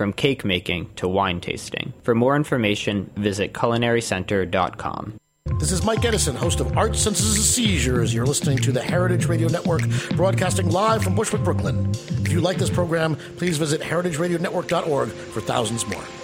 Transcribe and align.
from 0.00 0.14
cake 0.14 0.46
making 0.46 0.90
to 0.94 1.06
wine 1.06 1.42
tasting. 1.42 1.92
For 2.04 2.14
more 2.14 2.34
information, 2.34 3.10
visit 3.16 3.52
culinarycenter.com. 3.52 5.12
This 5.58 5.72
is 5.72 5.84
Mike 5.84 6.02
Edison, 6.06 6.34
host 6.34 6.60
of 6.60 6.74
Art 6.78 6.96
Senses 6.96 7.34
and 7.34 7.44
Seizures. 7.44 8.14
You're 8.14 8.24
listening 8.24 8.56
to 8.60 8.72
the 8.72 8.80
Heritage 8.80 9.26
Radio 9.26 9.48
Network, 9.48 9.82
broadcasting 10.16 10.70
live 10.70 11.04
from 11.04 11.14
Bushwick, 11.14 11.44
Brooklyn. 11.44 11.90
If 12.24 12.32
you 12.32 12.40
like 12.40 12.56
this 12.56 12.70
program, 12.70 13.14
please 13.36 13.58
visit 13.58 13.82
heritageradionetwork.org 13.82 15.10
for 15.10 15.42
thousands 15.42 15.86
more. 15.86 16.19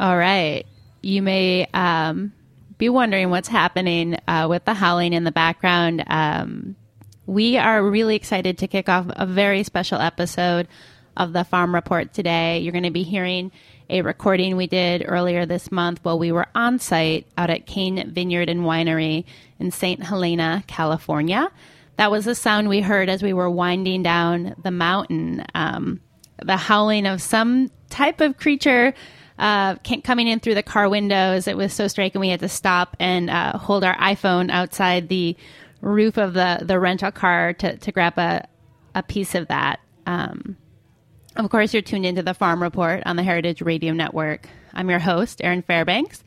All 0.00 0.16
right. 0.16 0.64
You 1.02 1.22
may 1.22 1.66
um, 1.74 2.32
be 2.78 2.88
wondering 2.88 3.30
what's 3.30 3.48
happening 3.48 4.16
uh, 4.28 4.46
with 4.48 4.64
the 4.64 4.74
howling 4.74 5.12
in 5.12 5.24
the 5.24 5.32
background. 5.32 6.04
Um, 6.06 6.76
we 7.26 7.56
are 7.56 7.82
really 7.82 8.14
excited 8.14 8.58
to 8.58 8.68
kick 8.68 8.88
off 8.88 9.06
a 9.10 9.26
very 9.26 9.64
special 9.64 10.00
episode 10.00 10.68
of 11.16 11.32
the 11.32 11.42
Farm 11.42 11.74
Report 11.74 12.14
today. 12.14 12.60
You're 12.60 12.72
going 12.72 12.84
to 12.84 12.90
be 12.90 13.02
hearing 13.02 13.50
a 13.90 14.02
recording 14.02 14.56
we 14.56 14.68
did 14.68 15.04
earlier 15.04 15.46
this 15.46 15.72
month 15.72 15.98
while 16.04 16.18
we 16.18 16.30
were 16.30 16.46
on 16.54 16.78
site 16.78 17.26
out 17.36 17.50
at 17.50 17.66
Cain 17.66 18.12
Vineyard 18.12 18.48
and 18.48 18.60
Winery 18.60 19.24
in 19.58 19.72
St. 19.72 20.02
Helena, 20.02 20.62
California. 20.68 21.50
That 21.96 22.12
was 22.12 22.24
the 22.24 22.36
sound 22.36 22.68
we 22.68 22.82
heard 22.82 23.08
as 23.08 23.22
we 23.22 23.32
were 23.32 23.50
winding 23.50 24.04
down 24.04 24.54
the 24.62 24.70
mountain. 24.70 25.44
Um, 25.56 26.00
the 26.40 26.56
howling 26.56 27.06
of 27.06 27.20
some 27.20 27.70
type 27.90 28.20
of 28.20 28.36
creature 28.36 28.94
uh, 29.38 29.76
coming 30.04 30.28
in 30.28 30.40
through 30.40 30.54
the 30.54 30.62
car 30.62 30.88
windows. 30.88 31.46
It 31.46 31.56
was 31.56 31.72
so 31.72 31.88
striking. 31.88 32.20
We 32.20 32.28
had 32.28 32.40
to 32.40 32.48
stop 32.48 32.96
and 32.98 33.30
uh, 33.30 33.56
hold 33.58 33.84
our 33.84 33.96
iPhone 33.96 34.50
outside 34.50 35.08
the 35.08 35.36
roof 35.80 36.18
of 36.18 36.34
the, 36.34 36.58
the 36.62 36.78
rental 36.80 37.12
car 37.12 37.52
to, 37.54 37.76
to 37.76 37.92
grab 37.92 38.18
a, 38.18 38.46
a 38.94 39.02
piece 39.02 39.34
of 39.34 39.48
that. 39.48 39.80
Um, 40.06 40.56
of 41.36 41.48
course, 41.50 41.72
you're 41.72 41.82
tuned 41.82 42.06
into 42.06 42.22
the 42.22 42.34
Farm 42.34 42.62
Report 42.62 43.02
on 43.06 43.16
the 43.16 43.22
Heritage 43.22 43.62
Radio 43.62 43.92
Network. 43.92 44.48
I'm 44.74 44.90
your 44.90 44.98
host, 44.98 45.40
Erin 45.42 45.62
Fairbanks. 45.62 46.24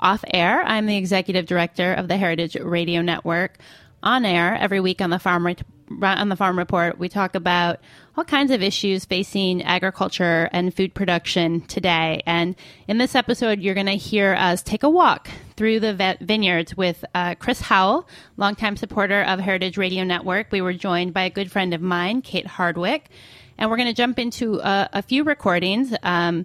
Off 0.00 0.24
air, 0.32 0.62
I'm 0.62 0.86
the 0.86 0.96
executive 0.96 1.46
director 1.46 1.92
of 1.92 2.08
the 2.08 2.16
Heritage 2.16 2.56
Radio 2.56 3.02
Network. 3.02 3.58
On 4.02 4.24
air, 4.24 4.54
every 4.54 4.80
week 4.80 5.00
on 5.00 5.10
the 5.10 5.18
Farm 5.18 5.46
Report 5.46 5.66
on 6.02 6.28
the 6.28 6.36
Farm 6.36 6.58
Report, 6.58 6.98
we 6.98 7.08
talk 7.08 7.34
about 7.34 7.80
all 8.18 8.24
kinds 8.24 8.50
of 8.50 8.64
issues 8.64 9.04
facing 9.04 9.62
agriculture 9.62 10.48
and 10.50 10.74
food 10.74 10.92
production 10.92 11.60
today. 11.60 12.20
And 12.26 12.56
in 12.88 12.98
this 12.98 13.14
episode, 13.14 13.60
you're 13.60 13.76
going 13.76 13.86
to 13.86 13.92
hear 13.92 14.34
us 14.34 14.60
take 14.60 14.82
a 14.82 14.90
walk 14.90 15.28
through 15.56 15.78
the 15.78 16.16
vineyards 16.20 16.76
with 16.76 17.04
uh, 17.14 17.36
Chris 17.36 17.60
Howell, 17.60 18.08
longtime 18.36 18.76
supporter 18.76 19.22
of 19.22 19.38
Heritage 19.38 19.78
Radio 19.78 20.02
Network. 20.02 20.50
We 20.50 20.60
were 20.60 20.72
joined 20.72 21.14
by 21.14 21.22
a 21.22 21.30
good 21.30 21.52
friend 21.52 21.72
of 21.72 21.80
mine, 21.80 22.22
Kate 22.22 22.48
Hardwick. 22.48 23.08
And 23.56 23.70
we're 23.70 23.76
going 23.76 23.86
to 23.86 23.94
jump 23.94 24.18
into 24.18 24.58
a, 24.58 24.88
a 24.94 25.02
few 25.02 25.22
recordings. 25.22 25.94
Um, 26.02 26.44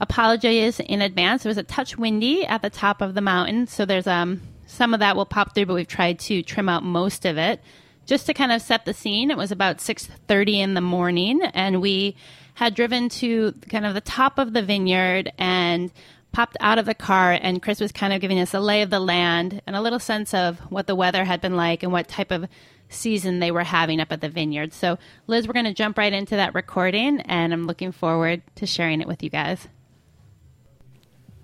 apologies 0.00 0.78
in 0.78 1.00
advance. 1.00 1.46
It 1.46 1.48
was 1.48 1.56
a 1.56 1.62
touch 1.62 1.96
windy 1.96 2.44
at 2.44 2.60
the 2.60 2.68
top 2.68 3.00
of 3.00 3.14
the 3.14 3.22
mountain, 3.22 3.66
so 3.66 3.86
there's 3.86 4.06
um, 4.06 4.42
some 4.66 4.92
of 4.92 5.00
that 5.00 5.16
will 5.16 5.24
pop 5.24 5.54
through, 5.54 5.64
but 5.64 5.74
we've 5.74 5.88
tried 5.88 6.18
to 6.18 6.42
trim 6.42 6.68
out 6.68 6.82
most 6.82 7.24
of 7.24 7.38
it 7.38 7.62
just 8.06 8.26
to 8.26 8.34
kind 8.34 8.52
of 8.52 8.62
set 8.62 8.84
the 8.84 8.94
scene, 8.94 9.30
it 9.30 9.36
was 9.36 9.50
about 9.50 9.78
6:30 9.78 10.60
in 10.60 10.74
the 10.74 10.80
morning 10.80 11.42
and 11.42 11.80
we 11.80 12.16
had 12.54 12.74
driven 12.74 13.08
to 13.08 13.52
kind 13.68 13.84
of 13.84 13.94
the 13.94 14.00
top 14.00 14.38
of 14.38 14.52
the 14.52 14.62
vineyard 14.62 15.32
and 15.38 15.90
popped 16.32 16.56
out 16.60 16.78
of 16.78 16.86
the 16.86 16.94
car 16.94 17.32
and 17.32 17.62
Chris 17.62 17.80
was 17.80 17.92
kind 17.92 18.12
of 18.12 18.20
giving 18.20 18.38
us 18.38 18.54
a 18.54 18.60
lay 18.60 18.82
of 18.82 18.90
the 18.90 19.00
land 19.00 19.62
and 19.66 19.76
a 19.76 19.80
little 19.80 19.98
sense 19.98 20.34
of 20.34 20.58
what 20.70 20.86
the 20.86 20.94
weather 20.94 21.24
had 21.24 21.40
been 21.40 21.56
like 21.56 21.82
and 21.82 21.92
what 21.92 22.08
type 22.08 22.30
of 22.30 22.46
season 22.88 23.38
they 23.38 23.50
were 23.50 23.64
having 23.64 24.00
up 24.00 24.12
at 24.12 24.20
the 24.20 24.28
vineyard. 24.28 24.72
So, 24.72 24.98
Liz, 25.26 25.46
we're 25.46 25.54
going 25.54 25.64
to 25.64 25.74
jump 25.74 25.96
right 25.96 26.12
into 26.12 26.36
that 26.36 26.54
recording 26.54 27.20
and 27.22 27.52
I'm 27.52 27.66
looking 27.66 27.92
forward 27.92 28.42
to 28.56 28.66
sharing 28.66 29.00
it 29.00 29.08
with 29.08 29.22
you 29.22 29.30
guys. 29.30 29.68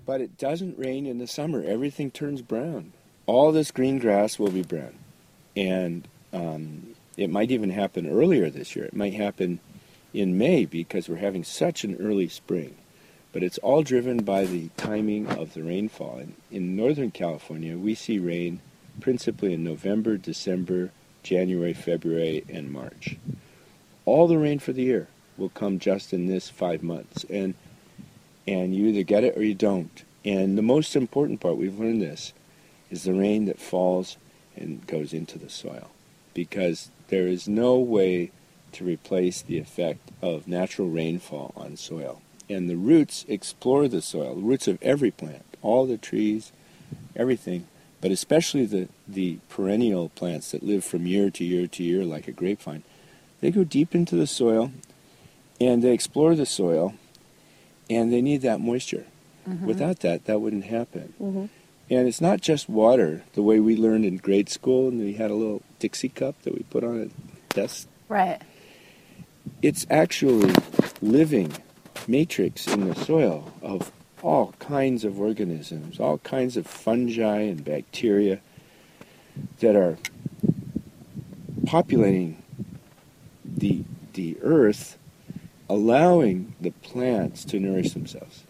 But 0.05 0.21
it 0.21 0.37
doesn't 0.37 0.77
rain 0.77 1.05
in 1.05 1.17
the 1.17 1.27
summer. 1.27 1.63
Everything 1.63 2.11
turns 2.11 2.41
brown. 2.41 2.93
All 3.25 3.51
this 3.51 3.71
green 3.71 3.97
grass 3.97 4.37
will 4.37 4.51
be 4.51 4.63
brown. 4.63 4.95
And 5.55 6.07
um, 6.33 6.95
it 7.17 7.29
might 7.29 7.51
even 7.51 7.69
happen 7.69 8.07
earlier 8.09 8.49
this 8.49 8.75
year. 8.75 8.85
It 8.85 8.95
might 8.95 9.13
happen 9.13 9.59
in 10.13 10.37
May 10.37 10.65
because 10.65 11.07
we're 11.07 11.17
having 11.17 11.43
such 11.43 11.83
an 11.83 11.97
early 11.99 12.27
spring. 12.27 12.75
But 13.33 13.43
it's 13.43 13.57
all 13.59 13.83
driven 13.83 14.23
by 14.23 14.45
the 14.45 14.69
timing 14.75 15.27
of 15.27 15.53
the 15.53 15.63
rainfall. 15.63 16.17
And 16.17 16.35
in 16.49 16.75
Northern 16.75 17.11
California, 17.11 17.77
we 17.77 17.95
see 17.95 18.19
rain 18.19 18.59
principally 18.99 19.53
in 19.53 19.63
November, 19.63 20.17
December, 20.17 20.91
January, 21.23 21.73
February, 21.73 22.43
and 22.49 22.71
March. 22.71 23.17
All 24.05 24.27
the 24.27 24.37
rain 24.37 24.59
for 24.59 24.73
the 24.73 24.83
year 24.83 25.07
will 25.37 25.49
come 25.49 25.79
just 25.79 26.11
in 26.11 26.27
this 26.27 26.49
five 26.49 26.83
months. 26.83 27.25
And 27.29 27.55
and 28.47 28.75
you 28.75 28.87
either 28.87 29.03
get 29.03 29.23
it 29.23 29.37
or 29.37 29.43
you 29.43 29.53
don't. 29.53 30.03
And 30.25 30.57
the 30.57 30.63
most 30.63 30.95
important 30.95 31.39
part, 31.39 31.57
we've 31.57 31.79
learned 31.79 32.01
this, 32.01 32.33
is 32.89 33.03
the 33.03 33.13
rain 33.13 33.45
that 33.45 33.59
falls 33.59 34.17
and 34.55 34.85
goes 34.87 35.13
into 35.13 35.37
the 35.37 35.49
soil 35.49 35.90
because 36.33 36.89
there 37.09 37.27
is 37.27 37.47
no 37.47 37.77
way 37.77 38.31
to 38.73 38.85
replace 38.85 39.41
the 39.41 39.57
effect 39.57 40.11
of 40.21 40.47
natural 40.47 40.89
rainfall 40.89 41.53
on 41.55 41.75
soil. 41.75 42.21
And 42.49 42.69
the 42.69 42.77
roots 42.77 43.25
explore 43.27 43.87
the 43.87 44.01
soil, 44.01 44.35
the 44.35 44.41
roots 44.41 44.67
of 44.67 44.81
every 44.81 45.11
plant, 45.11 45.45
all 45.61 45.85
the 45.85 45.97
trees, 45.97 46.51
everything, 47.15 47.67
but 47.99 48.11
especially 48.11 48.65
the, 48.65 48.89
the 49.07 49.39
perennial 49.49 50.09
plants 50.09 50.51
that 50.51 50.63
live 50.63 50.83
from 50.83 51.05
year 51.05 51.29
to 51.29 51.43
year 51.43 51.67
to 51.67 51.83
year 51.83 52.03
like 52.03 52.27
a 52.27 52.31
grapevine. 52.31 52.83
They 53.41 53.51
go 53.51 53.63
deep 53.63 53.93
into 53.93 54.15
the 54.15 54.27
soil 54.27 54.71
and 55.59 55.83
they 55.83 55.91
explore 55.91 56.35
the 56.35 56.45
soil 56.45 56.95
and 57.89 58.11
they 58.11 58.21
need 58.21 58.41
that 58.41 58.59
moisture. 58.59 59.05
Mm-hmm. 59.47 59.65
Without 59.65 59.99
that, 60.01 60.25
that 60.25 60.39
wouldn't 60.39 60.65
happen. 60.65 61.13
Mm-hmm. 61.21 61.45
And 61.91 62.07
it's 62.07 62.21
not 62.21 62.39
just 62.39 62.69
water, 62.69 63.21
the 63.33 63.41
way 63.41 63.59
we 63.59 63.75
learned 63.75 64.05
in 64.05 64.15
grade 64.15 64.47
school, 64.47 64.87
and 64.87 64.97
we 65.01 65.15
had 65.15 65.29
a 65.29 65.33
little 65.35 65.61
Dixie 65.77 66.07
cup 66.07 66.41
that 66.43 66.53
we 66.53 66.63
put 66.69 66.85
on 66.85 67.01
a 67.11 67.53
desk. 67.53 67.85
Right. 68.07 68.41
It's 69.61 69.85
actually 69.89 70.53
living 71.01 71.51
matrix 72.07 72.65
in 72.65 72.87
the 72.87 72.95
soil 72.95 73.51
of 73.61 73.91
all 74.23 74.53
kinds 74.59 75.03
of 75.03 75.19
organisms, 75.19 75.99
all 75.99 76.19
kinds 76.19 76.55
of 76.55 76.65
fungi 76.65 77.41
and 77.41 77.65
bacteria 77.65 78.39
that 79.59 79.75
are 79.75 79.97
populating 81.65 82.41
the, 83.43 83.83
the 84.13 84.37
earth, 84.41 84.97
allowing 85.69 86.53
the 86.61 86.71
plants 86.71 87.43
to 87.43 87.59
nourish 87.59 87.91
themselves. 87.91 88.45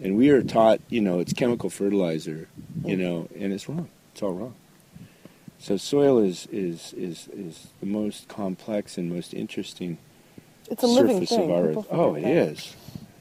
And 0.00 0.16
we 0.16 0.30
are 0.30 0.42
taught, 0.42 0.80
you 0.90 1.00
know, 1.00 1.18
it's 1.18 1.32
chemical 1.32 1.70
fertilizer, 1.70 2.48
you 2.84 2.96
know, 2.96 3.28
and 3.38 3.52
it's 3.52 3.68
wrong. 3.68 3.88
It's 4.12 4.22
all 4.22 4.32
wrong. 4.32 4.54
So 5.58 5.76
soil 5.76 6.18
is, 6.18 6.46
is, 6.52 6.92
is, 6.94 7.28
is 7.28 7.68
the 7.80 7.86
most 7.86 8.28
complex 8.28 8.98
and 8.98 9.08
most 9.10 9.32
interesting 9.32 9.98
It's 10.70 10.82
a 10.82 10.86
living 10.86 11.26
surface 11.26 11.30
thing. 11.30 11.44
of 11.44 11.50
our 11.50 11.68
People 11.68 11.82
earth. 11.82 11.88
Oh, 11.90 12.14
it 12.14 12.22
that. 12.22 12.30
is. 12.30 12.76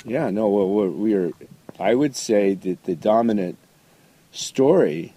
Yeah, 0.06 0.30
no, 0.30 0.50
well, 0.50 0.89
we 0.89 1.13
are, 1.13 1.31
I 1.80 1.95
would 1.95 2.15
say 2.15 2.54
that 2.54 2.83
the 2.83 2.95
dominant 2.95 3.57
story 4.31 5.13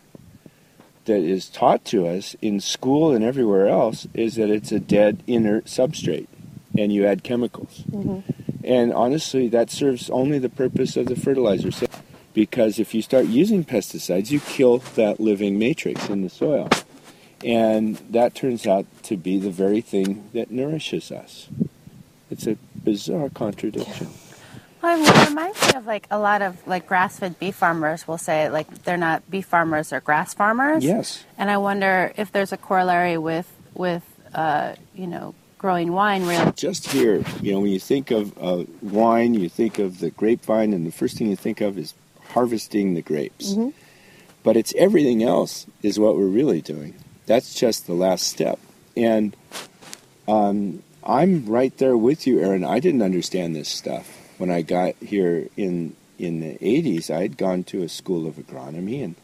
that 1.06 1.20
is 1.20 1.48
taught 1.48 1.84
to 1.86 2.06
us 2.06 2.36
in 2.40 2.60
school 2.60 3.12
and 3.12 3.24
everywhere 3.24 3.66
else 3.66 4.06
is 4.14 4.36
that 4.36 4.50
it's 4.50 4.70
a 4.70 4.80
dead 4.80 5.22
inert 5.26 5.64
substrate 5.64 6.28
and 6.78 6.92
you 6.92 7.06
add 7.06 7.24
chemicals. 7.24 7.82
Mm-hmm. 7.90 8.20
And 8.64 8.92
honestly, 8.92 9.48
that 9.48 9.70
serves 9.70 10.10
only 10.10 10.38
the 10.38 10.48
purpose 10.48 10.96
of 10.96 11.06
the 11.06 11.16
fertilizer. 11.16 11.70
Because 12.36 12.78
if 12.78 12.92
you 12.92 13.00
start 13.00 13.24
using 13.24 13.64
pesticides, 13.64 14.30
you 14.30 14.40
kill 14.40 14.76
that 14.94 15.18
living 15.18 15.58
matrix 15.58 16.10
in 16.10 16.20
the 16.20 16.28
soil. 16.28 16.68
And 17.42 17.96
that 18.10 18.34
turns 18.34 18.66
out 18.66 18.84
to 19.04 19.16
be 19.16 19.38
the 19.38 19.48
very 19.48 19.80
thing 19.80 20.28
that 20.34 20.50
nourishes 20.50 21.10
us. 21.10 21.48
It's 22.30 22.46
a 22.46 22.58
bizarre 22.84 23.30
contradiction. 23.30 24.08
Well, 24.82 25.00
it 25.00 25.28
reminds 25.30 25.62
me 25.62 25.78
of 25.78 25.86
like 25.86 26.06
a 26.10 26.18
lot 26.18 26.42
of 26.42 26.64
like 26.66 26.86
grass-fed 26.86 27.38
beef 27.38 27.54
farmers 27.54 28.06
will 28.06 28.18
say 28.18 28.50
like 28.50 28.84
they're 28.84 28.98
not 28.98 29.28
beef 29.30 29.46
farmers, 29.46 29.88
they're 29.88 30.00
grass 30.00 30.34
farmers. 30.34 30.84
Yes. 30.84 31.24
And 31.38 31.50
I 31.50 31.56
wonder 31.56 32.12
if 32.18 32.32
there's 32.32 32.52
a 32.52 32.58
corollary 32.58 33.16
with 33.16 33.50
with 33.72 34.04
uh, 34.34 34.74
you 34.94 35.06
know 35.06 35.34
growing 35.56 35.92
wine 35.92 36.26
where 36.26 36.52
Just 36.52 36.88
here, 36.88 37.24
you 37.40 37.52
know, 37.52 37.60
when 37.60 37.70
you 37.70 37.80
think 37.80 38.10
of 38.10 38.36
uh, 38.38 38.64
wine, 38.82 39.32
you 39.32 39.48
think 39.48 39.78
of 39.78 40.00
the 40.00 40.10
grapevine, 40.10 40.74
and 40.74 40.86
the 40.86 40.92
first 40.92 41.16
thing 41.16 41.28
you 41.28 41.36
think 41.36 41.62
of 41.62 41.78
is 41.78 41.94
harvesting 42.32 42.94
the 42.94 43.02
grapes. 43.02 43.54
But 44.42 44.56
it's 44.56 44.74
everything 44.76 45.22
else 45.22 45.66
is 45.82 45.98
what 45.98 46.16
we're 46.16 46.26
really 46.26 46.60
doing. 46.60 46.94
That's 47.26 47.54
just 47.54 47.86
the 47.86 47.94
last 47.94 48.26
step. 48.28 48.58
And 48.96 49.36
um, 50.28 50.82
I'm 51.04 51.46
right 51.46 51.76
there 51.78 51.96
with 51.96 52.26
you, 52.26 52.40
Erin. 52.40 52.64
I 52.64 52.80
didn't 52.80 53.02
understand 53.02 53.54
this 53.54 53.68
stuff 53.68 54.08
when 54.38 54.50
I 54.50 54.62
got 54.62 54.94
here 54.96 55.48
in 55.56 55.94
in 56.18 56.40
the 56.40 56.54
80s. 56.58 57.10
I 57.10 57.22
had 57.22 57.36
gone 57.36 57.62
to 57.64 57.82
a 57.82 57.88
school 57.88 58.26
of 58.26 58.36
agronomy, 58.36 59.04
and 59.04 59.16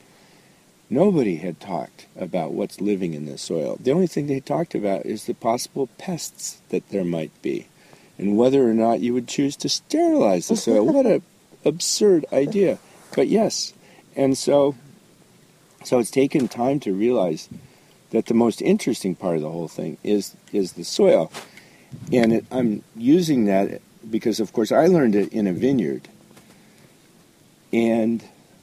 nobody 0.90 1.36
had 1.36 1.58
talked 1.58 2.06
about 2.16 2.52
what's 2.52 2.80
living 2.80 3.14
in 3.14 3.26
the 3.26 3.38
soil. 3.38 3.78
The 3.80 3.92
only 3.92 4.06
thing 4.06 4.26
they 4.26 4.40
talked 4.40 4.74
about 4.74 5.06
is 5.06 5.24
the 5.24 5.34
possible 5.34 5.88
pests 5.98 6.60
that 6.68 6.88
there 6.90 7.04
might 7.04 7.32
be, 7.42 7.66
and 8.18 8.36
whether 8.36 8.68
or 8.68 8.74
not 8.74 9.00
you 9.00 9.14
would 9.14 9.28
choose 9.28 9.56
to 9.56 9.68
sterilize 9.68 10.48
the 10.48 10.56
soil. 10.56 10.84
what 10.84 11.06
a 11.06 11.22
absurd 11.64 12.26
idea! 12.32 12.78
But 13.14 13.28
yes, 13.28 13.74
and 14.16 14.36
so 14.36 14.74
so 15.84 15.98
it's 15.98 16.10
taken 16.10 16.48
time 16.48 16.80
to 16.80 16.92
realize 16.92 17.48
that 18.10 18.26
the 18.26 18.34
most 18.34 18.62
interesting 18.62 19.14
part 19.14 19.36
of 19.36 19.42
the 19.42 19.50
whole 19.50 19.68
thing 19.68 19.98
is 20.02 20.36
is 20.52 20.72
the 20.72 20.84
soil, 20.84 21.30
and 22.12 22.32
it, 22.32 22.46
I'm 22.50 22.82
using 22.96 23.46
that 23.46 23.80
because, 24.10 24.40
of 24.40 24.52
course, 24.52 24.72
I 24.72 24.86
learned 24.86 25.14
it 25.14 25.32
in 25.32 25.46
a 25.46 25.52
vineyard, 25.52 26.08
and 27.72 28.22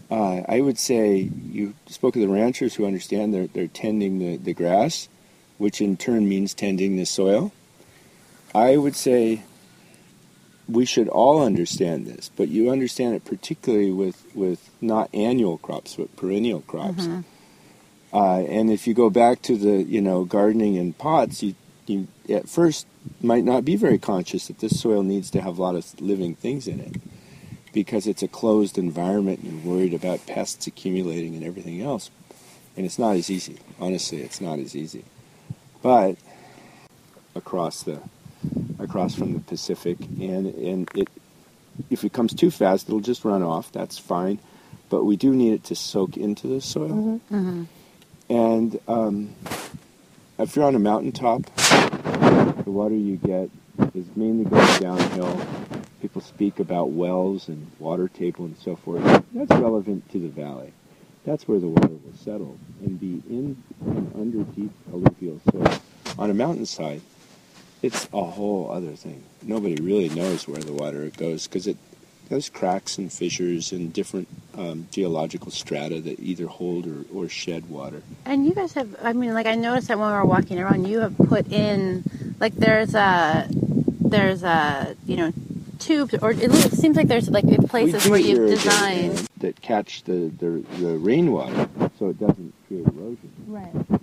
uh, 0.09 0.41
I 0.47 0.61
would 0.61 0.77
say 0.77 1.29
you 1.51 1.75
spoke 1.87 2.15
of 2.15 2.21
the 2.21 2.27
ranchers 2.29 2.75
who 2.75 2.85
understand 2.85 3.33
they're 3.33 3.47
they're 3.47 3.67
tending 3.67 4.19
the, 4.19 4.37
the 4.37 4.53
grass, 4.53 5.09
which 5.57 5.81
in 5.81 5.97
turn 5.97 6.27
means 6.27 6.53
tending 6.53 6.97
the 6.97 7.05
soil. 7.05 7.51
I 8.55 8.77
would 8.77 8.95
say 8.95 9.43
we 10.69 10.85
should 10.85 11.07
all 11.07 11.43
understand 11.43 12.05
this, 12.05 12.29
but 12.35 12.47
you 12.47 12.69
understand 12.69 13.15
it 13.15 13.25
particularly 13.25 13.91
with, 13.91 14.23
with 14.35 14.69
not 14.81 15.09
annual 15.13 15.57
crops, 15.57 15.95
but 15.95 16.15
perennial 16.15 16.61
crops. 16.61 17.07
Uh, 18.13 18.39
and 18.39 18.71
if 18.71 18.87
you 18.87 18.93
go 18.93 19.09
back 19.09 19.41
to 19.43 19.55
the 19.55 19.83
you 19.83 20.01
know 20.01 20.23
gardening 20.25 20.75
in 20.75 20.93
pots, 20.93 21.43
you 21.43 21.55
you 21.85 22.07
at 22.27 22.49
first 22.49 22.87
might 23.21 23.43
not 23.43 23.65
be 23.65 23.75
very 23.75 23.97
conscious 23.97 24.47
that 24.47 24.59
this 24.59 24.79
soil 24.79 25.03
needs 25.03 25.29
to 25.31 25.41
have 25.41 25.57
a 25.57 25.61
lot 25.61 25.75
of 25.75 25.99
living 26.01 26.35
things 26.35 26.67
in 26.67 26.79
it 26.79 26.95
because 27.73 28.07
it's 28.07 28.23
a 28.23 28.27
closed 28.27 28.77
environment 28.77 29.39
and 29.39 29.63
you're 29.63 29.73
worried 29.73 29.93
about 29.93 30.25
pests 30.25 30.67
accumulating 30.67 31.35
and 31.35 31.43
everything 31.43 31.81
else. 31.81 32.09
And 32.75 32.85
it's 32.85 32.99
not 32.99 33.15
as 33.15 33.29
easy. 33.29 33.57
Honestly, 33.79 34.21
it's 34.21 34.41
not 34.41 34.59
as 34.59 34.75
easy. 34.75 35.05
But 35.81 36.17
across 37.35 37.83
the 37.83 38.01
across 38.79 39.15
from 39.15 39.33
the 39.33 39.39
Pacific 39.39 39.97
and 40.01 40.47
and 40.47 40.89
it 40.95 41.09
if 41.89 42.03
it 42.03 42.13
comes 42.13 42.33
too 42.33 42.51
fast 42.51 42.87
it'll 42.87 42.99
just 42.99 43.25
run 43.25 43.43
off. 43.43 43.71
That's 43.71 43.97
fine. 43.97 44.39
But 44.89 45.05
we 45.05 45.17
do 45.17 45.33
need 45.33 45.53
it 45.53 45.63
to 45.65 45.75
soak 45.75 46.17
into 46.17 46.47
the 46.47 46.61
soil. 46.61 47.21
And 48.29 48.79
um, 48.87 49.35
if 50.37 50.55
you're 50.55 50.65
on 50.65 50.75
a 50.75 50.79
mountaintop, 50.79 51.43
the 51.55 52.63
water 52.71 52.95
you 52.95 53.17
get 53.17 53.49
is 53.93 54.05
mainly 54.15 54.45
going 54.45 54.79
downhill. 54.79 55.41
People 56.01 56.21
speak 56.21 56.59
about 56.59 56.91
wells 56.91 57.47
and 57.49 57.69
water 57.79 58.07
table 58.07 58.45
and 58.45 58.57
so 58.57 58.75
forth. 58.75 59.03
That's 59.33 59.51
relevant 59.51 60.09
to 60.11 60.19
the 60.19 60.29
valley. 60.29 60.73
That's 61.25 61.47
where 61.47 61.59
the 61.59 61.67
water 61.67 61.89
will 61.89 62.17
settle 62.17 62.57
and 62.81 62.99
be 62.99 63.21
in 63.29 63.61
and 63.85 64.11
under 64.15 64.43
deep 64.51 64.71
alluvial 64.91 65.39
soil. 65.51 65.79
On 66.17 66.29
a 66.29 66.33
mountainside, 66.33 67.01
it's 67.81 68.09
a 68.13 68.23
whole 68.23 68.71
other 68.71 68.91
thing. 68.91 69.23
Nobody 69.43 69.75
really 69.75 70.09
knows 70.09 70.47
where 70.47 70.61
the 70.61 70.73
water 70.73 71.09
goes 71.15 71.47
because 71.47 71.67
it 71.67 71.77
has 72.29 72.49
cracks 72.49 72.97
and 72.97 73.11
fissures 73.11 73.71
and 73.71 73.91
different 73.91 74.27
um, 74.57 74.87
geological 74.91 75.51
strata 75.51 75.99
that 76.01 76.19
either 76.19 76.45
hold 76.45 76.85
or, 76.85 77.05
or 77.13 77.27
shed 77.27 77.69
water. 77.69 78.03
And 78.25 78.45
you 78.45 78.53
guys 78.53 78.73
have, 78.73 78.95
I 79.01 79.13
mean, 79.13 79.33
like 79.33 79.47
I 79.47 79.55
noticed 79.55 79.87
that 79.87 79.97
when 79.97 80.07
we 80.07 80.13
were 80.13 80.25
walking 80.25 80.59
around, 80.59 80.87
you 80.87 80.99
have 80.99 81.17
put 81.17 81.51
in, 81.51 82.03
like 82.39 82.55
there's 82.55 82.93
a, 82.93 83.47
there's 83.49 84.43
a, 84.43 84.95
you 85.05 85.17
know, 85.17 85.33
tubes, 85.79 86.13
or 86.21 86.31
it 86.31 86.51
seems 86.73 86.97
like 86.97 87.07
there's 87.07 87.29
like 87.29 87.45
places 87.67 88.07
where 88.07 88.19
you've 88.19 88.49
designed. 88.49 89.17
them 89.17 89.25
that 89.37 89.61
catch 89.61 90.03
the, 90.03 90.31
the 90.37 90.63
the 90.77 90.97
rainwater 90.97 91.69
so 91.97 92.09
it 92.09 92.19
doesn't 92.19 92.53
create 92.67 92.85
erosion. 92.85 93.31
Right. 93.47 93.98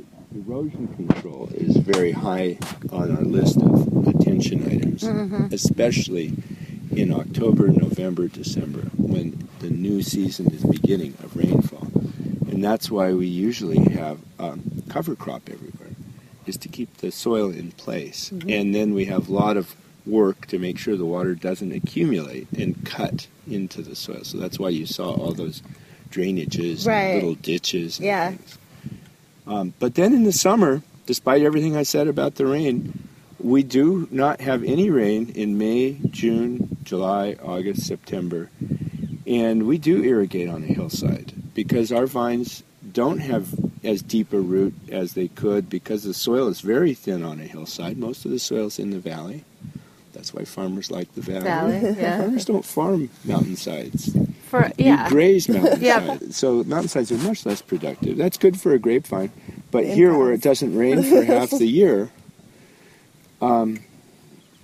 So 0.00 0.38
erosion 0.38 0.88
control 0.88 1.50
is 1.54 1.76
very 1.76 2.12
high 2.12 2.58
on 2.92 3.14
our 3.16 3.22
list 3.22 3.56
of 3.60 4.06
attention 4.06 4.64
items, 4.66 5.02
especially 5.52 6.32
in 6.94 7.12
October, 7.12 7.68
November, 7.68 8.28
December, 8.28 8.82
when 8.96 9.48
the 9.60 9.70
new 9.70 10.02
season 10.02 10.46
is 10.52 10.62
beginning 10.64 11.14
of 11.22 11.36
rainfall. 11.36 11.88
And 12.50 12.62
that's 12.64 12.90
why 12.90 13.12
we 13.12 13.26
usually 13.26 13.78
have 13.92 14.18
um, 14.38 14.62
cover 14.88 15.14
crop 15.14 15.48
everywhere, 15.50 15.90
is 16.46 16.56
to 16.58 16.68
keep 16.68 16.98
the 16.98 17.10
soil 17.10 17.50
in 17.50 17.72
place. 17.72 18.30
And 18.48 18.74
then 18.74 18.94
we 18.94 19.06
have 19.06 19.28
a 19.28 19.32
lot 19.32 19.56
of 19.56 19.74
work 20.06 20.46
to 20.46 20.58
make 20.58 20.78
sure 20.78 20.96
the 20.96 21.04
water 21.04 21.34
doesn't 21.34 21.72
accumulate 21.72 22.48
and 22.52 22.84
cut 22.86 23.26
into 23.48 23.82
the 23.82 23.94
soil. 23.94 24.24
So 24.24 24.38
that's 24.38 24.58
why 24.58 24.70
you 24.70 24.86
saw 24.86 25.12
all 25.12 25.32
those 25.32 25.62
drainages 26.10 26.86
Right. 26.86 26.96
and 27.02 27.14
little 27.14 27.34
ditches. 27.34 27.98
And 27.98 28.06
Yeah. 28.06 28.30
things. 28.30 28.58
Um, 29.50 29.74
but 29.80 29.96
then 29.96 30.14
in 30.14 30.22
the 30.22 30.32
summer, 30.32 30.82
despite 31.06 31.42
everything 31.42 31.76
I 31.76 31.82
said 31.82 32.06
about 32.06 32.36
the 32.36 32.46
rain, 32.46 33.08
we 33.40 33.64
do 33.64 34.06
not 34.12 34.40
have 34.40 34.62
any 34.62 34.90
rain 34.90 35.32
in 35.34 35.58
May, 35.58 35.98
June, 36.10 36.76
July, 36.84 37.36
August, 37.42 37.84
September. 37.84 38.48
And 39.26 39.66
we 39.66 39.76
do 39.76 40.04
irrigate 40.04 40.48
on 40.48 40.62
a 40.62 40.66
hillside 40.66 41.32
because 41.52 41.90
our 41.90 42.06
vines 42.06 42.62
don't 42.92 43.18
have 43.18 43.52
as 43.82 44.02
deep 44.02 44.32
a 44.32 44.38
root 44.38 44.74
as 44.88 45.14
they 45.14 45.26
could 45.26 45.68
because 45.68 46.04
the 46.04 46.14
soil 46.14 46.46
is 46.46 46.60
very 46.60 46.94
thin 46.94 47.24
on 47.24 47.40
a 47.40 47.44
hillside. 47.44 47.98
Most 47.98 48.24
of 48.24 48.30
the 48.30 48.38
soil 48.38 48.66
is 48.66 48.78
in 48.78 48.90
the 48.90 49.00
valley. 49.00 49.44
That's 50.12 50.32
why 50.32 50.44
farmers 50.44 50.90
like 50.92 51.12
the 51.14 51.22
valley. 51.22 51.42
Valley, 51.42 51.96
yeah. 51.98 52.18
Farmers 52.22 52.44
don't 52.44 52.64
farm 52.64 53.10
mountainsides. 53.24 54.14
For, 54.50 54.70
yeah. 54.78 55.04
You 55.04 55.10
graze 55.10 55.48
mountainsides. 55.48 55.80
Yeah. 55.80 56.18
So 56.30 56.64
mountainsides 56.64 57.12
are 57.12 57.18
much 57.18 57.46
less 57.46 57.62
productive. 57.62 58.16
That's 58.16 58.36
good 58.36 58.60
for 58.60 58.72
a 58.72 58.78
grapevine. 58.78 59.30
But 59.70 59.86
here, 59.86 60.16
where 60.16 60.32
it 60.32 60.42
doesn't 60.42 60.76
rain 60.76 61.02
for 61.04 61.22
half 61.22 61.50
the 61.50 61.66
year, 61.66 62.10
um, 63.40 63.78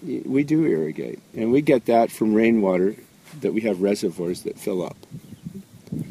we 0.02 0.43
do 0.43 0.64
irrigate. 0.64 1.21
And 1.35 1.52
we 1.52 1.62
get 1.62 1.87
that 1.87 2.11
from 2.11 2.35
rainwater 2.35 2.97
that 3.40 3.55
we 3.55 3.61
have 3.62 3.81
reservoirs 3.81 4.43
that 4.43 4.59
fill 4.59 4.83
up. 4.83 4.97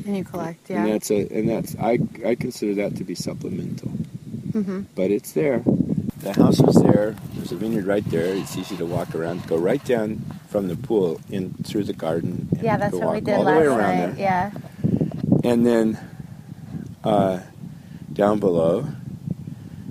And 0.05 0.17
you 0.17 0.23
collect, 0.23 0.69
yeah. 0.69 0.83
And 0.83 0.93
that's 0.93 1.11
a 1.11 1.27
and 1.37 1.49
that's 1.49 1.75
I 1.75 1.99
I 2.25 2.35
consider 2.35 2.75
that 2.75 2.95
to 2.95 3.03
be 3.03 3.13
supplemental. 3.13 3.91
Mm-hmm. 4.51 4.83
But 4.95 5.11
it's 5.11 5.33
there. 5.33 5.63
The 6.19 6.33
house 6.33 6.61
was 6.61 6.81
there. 6.81 7.15
There's 7.33 7.51
a 7.51 7.55
vineyard 7.55 7.85
right 7.85 8.05
there. 8.09 8.33
It's 8.35 8.57
easy 8.57 8.77
to 8.77 8.85
walk 8.85 9.13
around. 9.13 9.45
Go 9.47 9.57
right 9.57 9.83
down 9.83 10.25
from 10.55 10.69
the 10.69 10.75
pool 10.77 11.19
in 11.29 11.53
through 11.65 11.83
the 11.83 11.91
garden. 11.91 12.47
And 12.53 12.63
Yeah, 12.63 12.77
that's 12.77 12.93
go 12.93 12.99
what 12.99 13.15
we 13.15 13.19
did 13.19 13.33
all 13.33 13.43
the 13.43 13.51
last 13.51 13.59
way 13.59 13.65
around 13.65 13.97
night. 13.97 14.15
there. 14.15 14.17
Yeah. 14.17 14.51
And 15.43 15.65
then 15.65 15.99
uh, 17.03 17.41
down 18.13 18.39
below, 18.39 18.87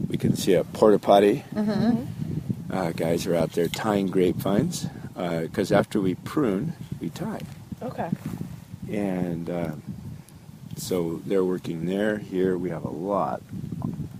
we 0.08 0.16
can 0.16 0.34
see 0.36 0.54
a 0.54 0.64
porta 0.64 0.98
potty. 0.98 1.44
Mm-hmm. 1.54 2.72
Uh, 2.72 2.92
guys 2.92 3.26
are 3.26 3.34
out 3.34 3.52
there 3.52 3.68
tying 3.68 4.06
grapevines 4.06 4.86
because 5.14 5.70
after 5.70 6.00
we 6.00 6.14
prune, 6.14 6.72
we 6.98 7.10
tie. 7.10 7.42
Okay. 7.82 8.08
And 8.90 9.50
uh, 9.50 9.72
so 10.76 11.20
they're 11.26 11.44
working 11.44 11.84
there. 11.84 12.16
Here 12.16 12.56
we 12.56 12.70
have 12.70 12.84
a 12.84 12.88
lot 12.90 13.42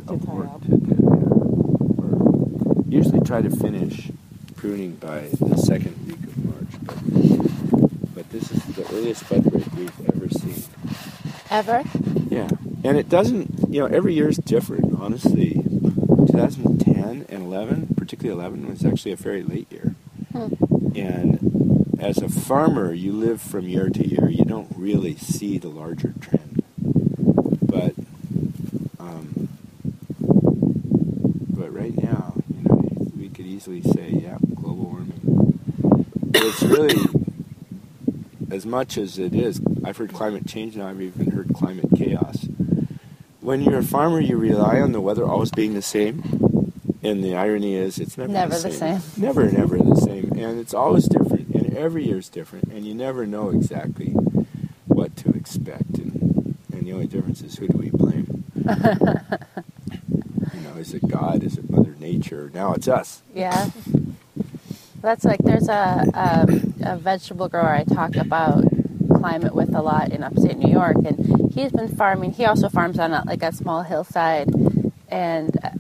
of 0.06 0.20
To 0.20 0.26
tie 0.26 0.32
work 0.34 0.46
up. 0.48 0.60
to 0.60 0.68
do. 0.68 0.94
We're 1.96 2.82
usually 2.90 3.20
try 3.20 3.40
to 3.40 3.48
finish 3.50 4.10
pruning 4.56 4.92
by 4.94 5.28
the 5.40 5.56
second 5.58 5.94
week 6.06 6.14
of 6.14 6.23
March, 6.23 6.23
but, 6.86 8.28
this 8.30 8.50
is 8.50 8.62
the 8.64 8.84
earliest 8.92 9.28
bud 9.28 9.44
break 9.44 9.72
we've 9.74 10.08
ever 10.08 10.28
seen. 10.28 10.62
Ever? 11.50 11.84
Yeah, 12.30 12.48
and 12.82 12.96
it 12.96 13.08
doesn't. 13.08 13.68
You 13.72 13.80
know, 13.80 13.86
every 13.86 14.14
year 14.14 14.28
is 14.28 14.38
different. 14.38 14.92
Honestly, 14.98 15.52
2010 16.26 17.26
and 17.28 17.42
11, 17.44 17.94
particularly 17.96 18.40
11, 18.40 18.68
was 18.68 18.84
actually 18.84 19.12
a 19.12 19.16
very 19.16 19.42
late 19.42 19.70
year. 19.70 19.94
And 20.94 21.96
as 22.00 22.18
a 22.18 22.28
farmer, 22.28 22.92
you 22.92 23.12
live 23.12 23.40
from 23.40 23.68
year 23.68 23.88
to 23.88 24.06
year. 24.06 24.28
You 24.28 24.44
don't 24.44 24.68
really 24.76 25.16
see 25.16 25.58
the 25.58 25.68
larger 25.68 26.12
trend. 26.20 26.62
But, 27.62 27.94
um, 28.98 29.48
but 30.20 31.72
right 31.72 31.96
now, 32.02 32.34
you 32.48 32.68
know, 32.68 33.08
we 33.16 33.28
could 33.28 33.46
easily 33.46 33.82
say, 33.82 34.10
yeah, 34.10 34.38
global 34.54 34.84
warming. 34.86 35.58
It's 36.34 36.62
really 36.74 37.04
as 38.50 38.66
much 38.66 38.98
as 38.98 39.18
it 39.18 39.34
is. 39.34 39.60
I've 39.84 39.96
heard 39.96 40.12
climate 40.12 40.46
change 40.46 40.76
now. 40.76 40.86
I've 40.88 41.00
even 41.00 41.30
heard 41.30 41.52
climate 41.54 41.86
chaos. 41.96 42.46
When 43.40 43.62
you're 43.62 43.78
a 43.78 43.82
farmer, 43.84 44.20
you 44.20 44.36
rely 44.38 44.80
on 44.80 44.92
the 44.92 45.00
weather 45.00 45.24
always 45.24 45.50
being 45.50 45.74
the 45.74 45.82
same, 45.82 46.72
and 47.02 47.22
the 47.22 47.34
irony 47.34 47.74
is, 47.76 47.98
it's 47.98 48.16
never, 48.16 48.32
Never 48.32 48.56
the 48.56 48.68
the 48.68 48.74
same. 48.74 49.00
same. 49.00 49.22
Never, 49.22 49.50
never 49.50 49.76
the 49.78 49.96
same, 49.96 50.32
and 50.32 50.58
it's 50.58 50.72
always 50.72 51.06
different. 51.08 51.48
And 51.54 51.76
every 51.76 52.04
year 52.06 52.18
is 52.18 52.28
different, 52.30 52.68
and 52.72 52.86
you 52.86 52.94
never 52.94 53.26
know 53.26 53.50
exactly 53.50 54.12
what 54.86 55.14
to 55.18 55.28
expect. 55.30 55.98
And, 55.98 56.56
and 56.72 56.86
the 56.86 56.92
only 56.92 57.06
difference 57.06 57.42
is 57.42 57.56
who 57.56 57.68
do 57.68 57.76
we 57.76 57.90
blame? 57.90 58.44
you 58.54 58.64
know, 60.62 60.76
is 60.78 60.94
it 60.94 61.06
God? 61.06 61.42
Is 61.44 61.58
it 61.58 61.68
Mother 61.68 61.94
Nature? 62.00 62.50
Now 62.54 62.72
it's 62.72 62.88
us. 62.88 63.22
Yeah. 63.34 63.68
That's 65.04 65.22
like 65.26 65.40
there's 65.40 65.68
a, 65.68 66.02
a 66.14 66.46
a 66.92 66.96
vegetable 66.96 67.50
grower 67.50 67.68
I 67.68 67.84
talk 67.84 68.16
about 68.16 68.64
climate 69.14 69.54
with 69.54 69.74
a 69.74 69.82
lot 69.82 70.12
in 70.12 70.22
upstate 70.22 70.56
New 70.56 70.72
York, 70.72 70.96
and 70.96 71.52
he's 71.52 71.72
been 71.72 71.94
farming. 71.94 72.32
He 72.32 72.46
also 72.46 72.70
farms 72.70 72.98
on 72.98 73.12
a, 73.12 73.22
like 73.26 73.42
a 73.42 73.52
small 73.52 73.82
hillside, 73.82 74.48
and 75.10 75.54
uh, 75.62 75.70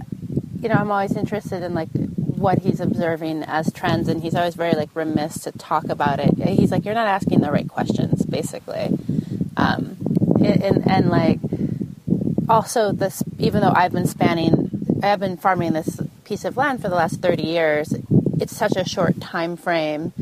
you 0.60 0.68
know 0.68 0.74
I'm 0.74 0.90
always 0.90 1.16
interested 1.16 1.62
in 1.62 1.72
like 1.72 1.88
what 2.16 2.58
he's 2.58 2.80
observing 2.80 3.44
as 3.44 3.72
trends, 3.72 4.08
and 4.08 4.22
he's 4.22 4.34
always 4.34 4.56
very 4.56 4.74
like 4.74 4.90
remiss 4.94 5.38
to 5.44 5.52
talk 5.52 5.88
about 5.88 6.20
it. 6.20 6.36
He's 6.46 6.70
like, 6.70 6.84
you're 6.84 6.92
not 6.92 7.06
asking 7.06 7.40
the 7.40 7.50
right 7.50 7.66
questions, 7.66 8.26
basically, 8.26 8.98
um, 9.56 9.96
and, 10.36 10.62
and 10.62 10.86
and 10.86 11.08
like 11.08 11.38
also 12.46 12.92
this 12.92 13.22
even 13.38 13.62
though 13.62 13.72
I've 13.74 13.92
been 13.92 14.06
spanning 14.06 14.70
I've 15.02 15.20
been 15.20 15.38
farming 15.38 15.72
this 15.72 15.98
piece 16.24 16.44
of 16.44 16.58
land 16.58 16.82
for 16.82 16.90
the 16.90 16.94
last 16.94 17.22
30 17.22 17.42
years 17.42 17.94
it's 18.40 18.56
such 18.56 18.76
a 18.76 18.84
short 18.88 19.20
time 19.20 19.56
frame 19.56 20.12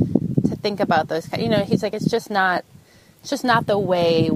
to 0.49 0.57
think 0.57 0.81
about 0.81 1.09
those 1.09 1.27
kind 1.27 1.43
you 1.43 1.49
know 1.49 1.65
he's 1.65 1.83
like 1.83 1.95
it's 1.95 2.11
just 2.11 2.31
not 2.31 2.65
it's 3.21 3.31
just 3.31 3.45
not 3.45 3.67
the 3.67 3.79
way 3.79 4.31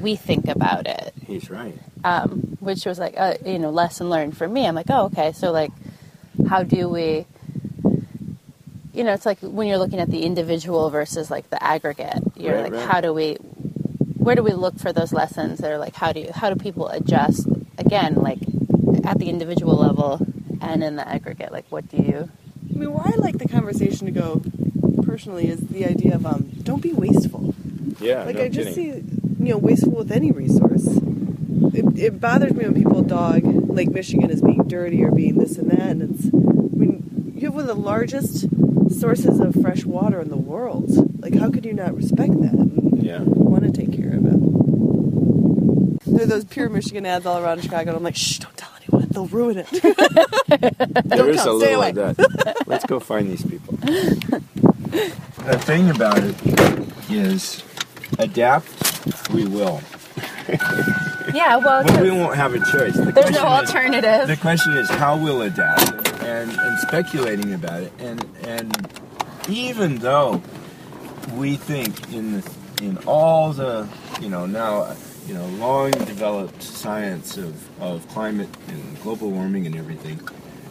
we 0.00 0.16
think 0.16 0.48
about 0.48 0.86
it 0.86 1.12
He's 1.26 1.50
right. 1.50 1.78
um, 2.04 2.56
which 2.60 2.86
was 2.86 2.98
like 2.98 3.14
a 3.16 3.38
you 3.44 3.58
know 3.58 3.70
lesson 3.70 4.08
learned 4.10 4.36
for 4.36 4.48
me 4.48 4.66
i'm 4.66 4.74
like 4.74 4.86
oh 4.90 5.06
okay 5.06 5.32
so 5.32 5.50
like 5.52 5.70
how 6.48 6.62
do 6.62 6.88
we 6.88 7.26
you 8.92 9.04
know 9.04 9.12
it's 9.12 9.26
like 9.26 9.38
when 9.40 9.68
you're 9.68 9.78
looking 9.78 10.00
at 10.00 10.10
the 10.10 10.22
individual 10.24 10.90
versus 10.90 11.30
like 11.30 11.48
the 11.50 11.62
aggregate 11.62 12.22
you're 12.36 12.54
Right, 12.54 12.64
like 12.64 12.72
right. 12.72 12.88
how 12.88 13.00
do 13.00 13.12
we 13.12 13.34
where 14.16 14.34
do 14.34 14.42
we 14.42 14.52
look 14.52 14.78
for 14.78 14.92
those 14.92 15.12
lessons 15.12 15.58
that 15.60 15.70
are 15.70 15.78
like 15.78 15.94
how 15.94 16.12
do 16.12 16.20
you 16.20 16.30
how 16.34 16.52
do 16.52 16.56
people 16.60 16.88
adjust 16.88 17.46
again 17.78 18.14
like 18.16 18.38
at 19.04 19.18
the 19.18 19.28
individual 19.28 19.76
level 19.76 20.20
and 20.60 20.82
in 20.82 20.96
the 20.96 21.06
aggregate 21.08 21.52
like 21.52 21.66
what 21.70 21.88
do 21.88 21.96
you 21.98 22.28
I 22.74 22.78
mean, 22.78 22.92
where 22.92 23.06
I 23.06 23.16
like 23.16 23.38
the 23.38 23.48
conversation 23.48 24.06
to 24.06 24.12
go 24.12 24.42
personally 25.04 25.48
is 25.48 25.60
the 25.60 25.86
idea 25.86 26.14
of 26.14 26.26
um, 26.26 26.50
don't 26.62 26.82
be 26.82 26.92
wasteful. 26.92 27.54
Yeah, 28.00 28.24
Like 28.24 28.36
no 28.36 28.42
I 28.44 28.48
just 28.48 28.74
kidding. 28.74 29.04
see, 29.04 29.44
you 29.44 29.50
know, 29.50 29.58
wasteful 29.58 29.92
with 29.92 30.10
any 30.12 30.30
resource. 30.32 30.86
It, 30.86 31.98
it 31.98 32.20
bothers 32.20 32.52
me 32.54 32.64
when 32.64 32.74
people 32.74 33.02
dog 33.02 33.42
Lake 33.44 33.90
Michigan 33.90 34.30
as 34.30 34.40
being 34.40 34.64
dirty 34.64 35.02
or 35.04 35.10
being 35.10 35.36
this 35.38 35.56
and 35.58 35.70
that. 35.70 35.80
And 35.80 36.02
it's, 36.02 36.26
I 36.26 36.76
mean, 36.76 37.34
you 37.36 37.46
have 37.48 37.54
one 37.54 37.62
of 37.62 37.68
the 37.68 37.74
largest 37.74 38.46
sources 38.98 39.38
of 39.40 39.54
fresh 39.60 39.84
water 39.84 40.20
in 40.20 40.30
the 40.30 40.36
world. 40.36 41.20
Like, 41.22 41.34
how 41.34 41.50
could 41.50 41.64
you 41.64 41.72
not 41.74 41.94
respect 41.94 42.32
that 42.40 42.52
and 42.54 43.02
Yeah. 43.02 43.20
want 43.22 43.64
to 43.64 43.70
take 43.70 43.92
care 43.94 44.14
of 44.14 44.26
it? 44.26 44.36
There 46.06 46.22
are 46.24 46.26
those 46.26 46.44
pure 46.44 46.68
Michigan 46.68 47.06
ads 47.06 47.24
all 47.26 47.38
around 47.38 47.62
Chicago, 47.62 47.90
and 47.90 47.96
I'm 47.98 48.02
like, 48.02 48.16
shh, 48.16 48.38
don't 48.38 48.42
tell 48.42 48.48
anyone. 48.48 48.49
They'll 49.20 49.38
ruin 49.38 49.58
it. 49.58 49.66
There 51.04 51.28
is 51.30 51.40
a 51.40 51.44
come, 51.44 51.60
stay 51.60 51.76
little 51.76 51.82
away. 51.82 51.90
of 51.90 52.16
that. 52.16 52.66
Let's 52.66 52.84
go 52.86 52.98
find 53.00 53.30
these 53.30 53.42
people. 53.44 53.76
The 53.76 55.58
thing 55.62 55.90
about 55.90 56.18
it 56.18 56.34
is, 57.10 57.62
adapt 58.18 58.68
we 59.32 59.46
will, 59.46 59.80
yeah 61.32 61.56
well 61.56 61.84
but 61.84 62.00
we 62.02 62.10
won't 62.10 62.34
have 62.36 62.54
a 62.54 62.58
choice. 62.58 62.94
The 62.96 63.12
there's 63.12 63.30
no 63.30 63.40
question 63.42 63.94
is- 63.94 64.04
alternative 64.04 64.28
The 64.28 64.36
question 64.36 64.76
is 64.76 64.88
how 64.90 65.16
we'll 65.22 65.42
adapt, 65.42 66.08
and, 66.22 66.50
and 66.50 66.78
speculating 66.80 67.54
about 67.54 67.82
it, 67.84 67.92
and 68.00 68.24
and 68.44 68.88
even 69.48 69.96
though 69.98 70.42
we 71.36 71.56
think 71.56 72.12
in 72.12 72.40
the, 72.40 72.50
in 72.82 72.98
all 73.06 73.52
the 73.52 73.88
you 74.20 74.28
know 74.28 74.46
now 74.46 74.94
you 75.26 75.34
know 75.34 75.46
long 75.46 75.90
developed 75.90 76.62
science 76.62 77.36
of, 77.36 77.80
of 77.80 78.06
climate 78.08 78.48
and 78.68 79.00
global 79.02 79.30
warming 79.30 79.66
and 79.66 79.76
everything, 79.76 80.20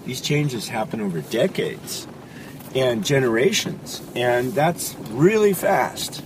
these 0.06 0.22
changes 0.22 0.68
happen 0.68 1.02
over 1.02 1.22
decades 1.22 2.08
and 2.76 3.06
generations, 3.06 4.02
and 4.16 4.54
that's 4.54 4.96
really 5.12 5.54
fast 5.54 6.24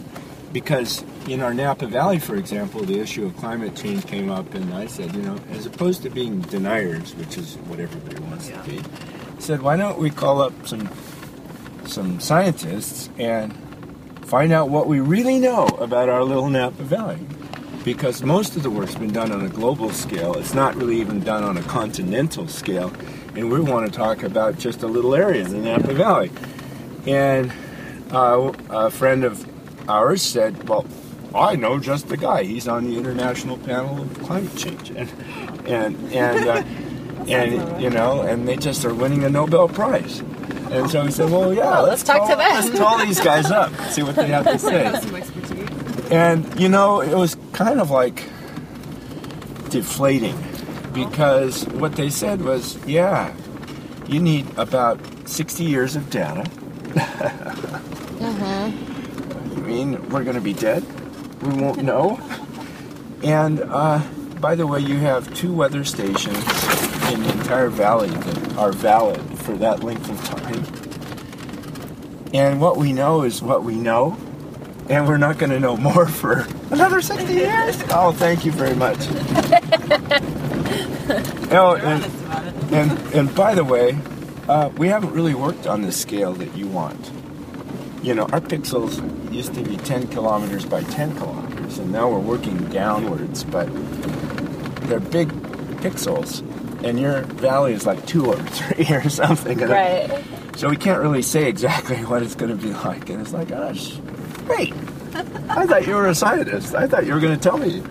because 0.51 1.03
in 1.27 1.41
our 1.41 1.53
Napa 1.53 1.87
Valley, 1.87 2.19
for 2.19 2.35
example, 2.35 2.81
the 2.81 2.99
issue 2.99 3.25
of 3.25 3.35
climate 3.37 3.75
change 3.75 4.05
came 4.05 4.29
up, 4.29 4.53
and 4.53 4.73
I 4.73 4.87
said, 4.87 5.15
you 5.15 5.21
know, 5.21 5.39
as 5.51 5.65
opposed 5.65 6.03
to 6.03 6.09
being 6.09 6.41
deniers, 6.41 7.15
which 7.15 7.37
is 7.37 7.55
what 7.67 7.79
everybody 7.79 8.21
wants 8.23 8.49
to 8.49 8.57
be, 8.63 8.79
I 8.79 9.39
said, 9.39 9.61
why 9.61 9.77
don't 9.77 9.99
we 9.99 10.09
call 10.09 10.41
up 10.41 10.67
some 10.67 10.89
some 11.85 12.19
scientists 12.19 13.09
and 13.19 13.53
find 14.25 14.51
out 14.53 14.69
what 14.69 14.87
we 14.87 14.99
really 14.99 15.37
know 15.37 15.67
about 15.67 16.09
our 16.09 16.23
little 16.23 16.49
Napa 16.49 16.83
Valley? 16.83 17.19
Because 17.83 18.23
most 18.23 18.55
of 18.55 18.63
the 18.63 18.69
work's 18.69 18.95
been 18.95 19.11
done 19.11 19.31
on 19.31 19.43
a 19.45 19.49
global 19.49 19.89
scale. 19.91 20.35
It's 20.35 20.53
not 20.53 20.75
really 20.75 21.01
even 21.01 21.19
done 21.19 21.43
on 21.43 21.57
a 21.57 21.61
continental 21.63 22.47
scale, 22.47 22.93
and 23.35 23.51
we 23.51 23.59
want 23.59 23.85
to 23.91 23.91
talk 23.91 24.23
about 24.23 24.57
just 24.57 24.83
a 24.83 24.87
little 24.87 25.13
area 25.13 25.43
in 25.43 25.51
the 25.51 25.57
Napa 25.57 25.93
Valley. 25.93 26.31
And 27.05 27.51
uh, 28.11 28.53
a 28.69 28.89
friend 28.89 29.25
of 29.25 29.45
ours 29.89 30.21
said, 30.21 30.69
"Well, 30.69 30.85
I 31.35 31.57
know 31.57 31.77
just 31.77 32.07
the 32.07 32.15
guy. 32.15 32.43
He's 32.43 32.69
on 32.69 32.85
the 32.85 32.97
International 32.97 33.57
Panel 33.57 34.01
of 34.03 34.19
Climate 34.23 34.55
Change, 34.55 34.91
and 34.91 35.09
and 35.67 36.13
and 36.13 36.47
uh, 36.47 36.63
and 37.27 37.81
you 37.81 37.89
know, 37.89 38.21
and 38.21 38.47
they 38.47 38.55
just 38.55 38.85
are 38.85 38.93
winning 38.93 39.25
a 39.25 39.29
Nobel 39.29 39.67
Prize." 39.67 40.19
And 40.71 40.89
so 40.89 41.03
he 41.03 41.11
said, 41.11 41.29
"Well, 41.29 41.53
yeah, 41.53 41.69
Well, 41.69 41.83
let's 41.83 42.03
talk 42.03 42.19
call, 42.19 42.29
to 42.29 42.35
them." 42.37 42.49
Let's 42.53 42.79
call 42.79 42.97
these 43.05 43.19
guys 43.19 43.51
up, 43.51 43.75
see 43.91 44.03
what 44.03 44.15
they 44.15 44.27
have 44.27 44.45
to 44.45 44.57
say." 45.99 46.15
And 46.15 46.59
you 46.59 46.69
know, 46.69 47.01
it 47.01 47.15
was 47.15 47.35
kind 47.53 47.79
of 47.79 47.89
like 47.89 48.23
deflating 49.69 50.37
because 50.93 51.65
what 51.67 51.95
they 51.95 52.09
said 52.09 52.41
was, 52.41 52.77
"Yeah, 52.85 53.33
you 54.07 54.19
need 54.19 54.45
about 54.57 54.99
60 55.25 55.63
years 55.63 55.95
of 55.95 56.09
data." 56.09 56.43
mm-hmm. 58.19 58.89
You 59.53 59.61
mean 59.61 60.09
we're 60.09 60.23
going 60.23 60.35
to 60.35 60.41
be 60.41 60.53
dead? 60.53 60.83
We 61.41 61.53
won't 61.61 61.83
know. 61.83 62.19
And 63.23 63.61
uh, 63.61 63.99
by 64.41 64.55
the 64.55 64.67
way, 64.67 64.79
you 64.79 64.97
have 64.97 65.33
two 65.33 65.53
weather 65.53 65.83
stations 65.83 66.37
in 67.11 67.23
the 67.23 67.31
entire 67.31 67.69
valley 67.69 68.09
that 68.09 68.57
are 68.57 68.71
valid 68.71 69.21
for 69.39 69.55
that 69.57 69.83
length 69.83 70.09
of 70.09 70.23
time. 70.25 70.65
And 72.33 72.59
what 72.59 72.77
we 72.77 72.91
know 72.93 73.21
is 73.21 73.41
what 73.41 73.63
we 73.63 73.75
know. 73.75 74.17
And 74.89 75.07
we're 75.07 75.17
not 75.17 75.37
going 75.37 75.51
to 75.51 75.59
know 75.59 75.77
more 75.77 76.07
for 76.07 76.47
another 76.71 77.01
60 77.01 77.33
years. 77.33 77.81
Oh, 77.89 78.11
thank 78.11 78.45
you 78.45 78.51
very 78.51 78.75
much. 78.75 78.97
oh, 81.51 81.75
and, 81.81 82.03
and, 82.73 83.13
and 83.13 83.35
by 83.35 83.55
the 83.55 83.63
way, 83.63 83.97
uh, 84.47 84.69
we 84.77 84.87
haven't 84.87 85.11
really 85.11 85.33
worked 85.33 85.67
on 85.67 85.81
the 85.81 85.91
scale 85.91 86.33
that 86.33 86.55
you 86.55 86.67
want. 86.67 87.11
You 88.01 88.13
know, 88.13 88.23
our 88.23 88.41
pixels 88.41 89.01
used 89.33 89.53
to 89.55 89.63
be 89.63 89.77
10 89.77 90.07
kilometers 90.07 90.65
by 90.65 90.83
10 90.83 91.15
kilometers, 91.15 91.79
and 91.79 91.91
now 91.91 92.09
we're 92.09 92.19
working 92.19 92.57
downwards, 92.69 93.43
but 93.45 93.67
they're 94.87 94.99
big 94.99 95.29
pixels, 95.79 96.41
and 96.83 96.99
your 96.99 97.21
valley 97.21 97.73
is 97.73 97.85
like 97.85 98.05
two 98.05 98.25
or 98.25 98.35
three 98.35 98.93
or 98.93 99.09
something. 99.09 99.57
Right. 99.59 100.23
so 100.57 100.69
we 100.69 100.75
can't 100.75 101.01
really 101.01 101.21
say 101.21 101.47
exactly 101.47 101.97
what 102.05 102.21
it's 102.21 102.35
going 102.35 102.51
to 102.51 102.61
be 102.61 102.73
like. 102.73 103.09
And 103.09 103.21
it's 103.21 103.31
like, 103.31 103.47
gosh, 103.47 103.97
wait. 104.47 104.73
I 105.49 105.65
thought 105.67 105.85
you 105.85 105.95
were 105.95 106.07
a 106.07 106.15
scientist. 106.15 106.73
I 106.75 106.87
thought 106.87 107.05
you 107.05 107.13
were 107.13 107.19
going 107.19 107.37
to 107.37 107.41
tell 107.41 107.57
me. 107.57 107.81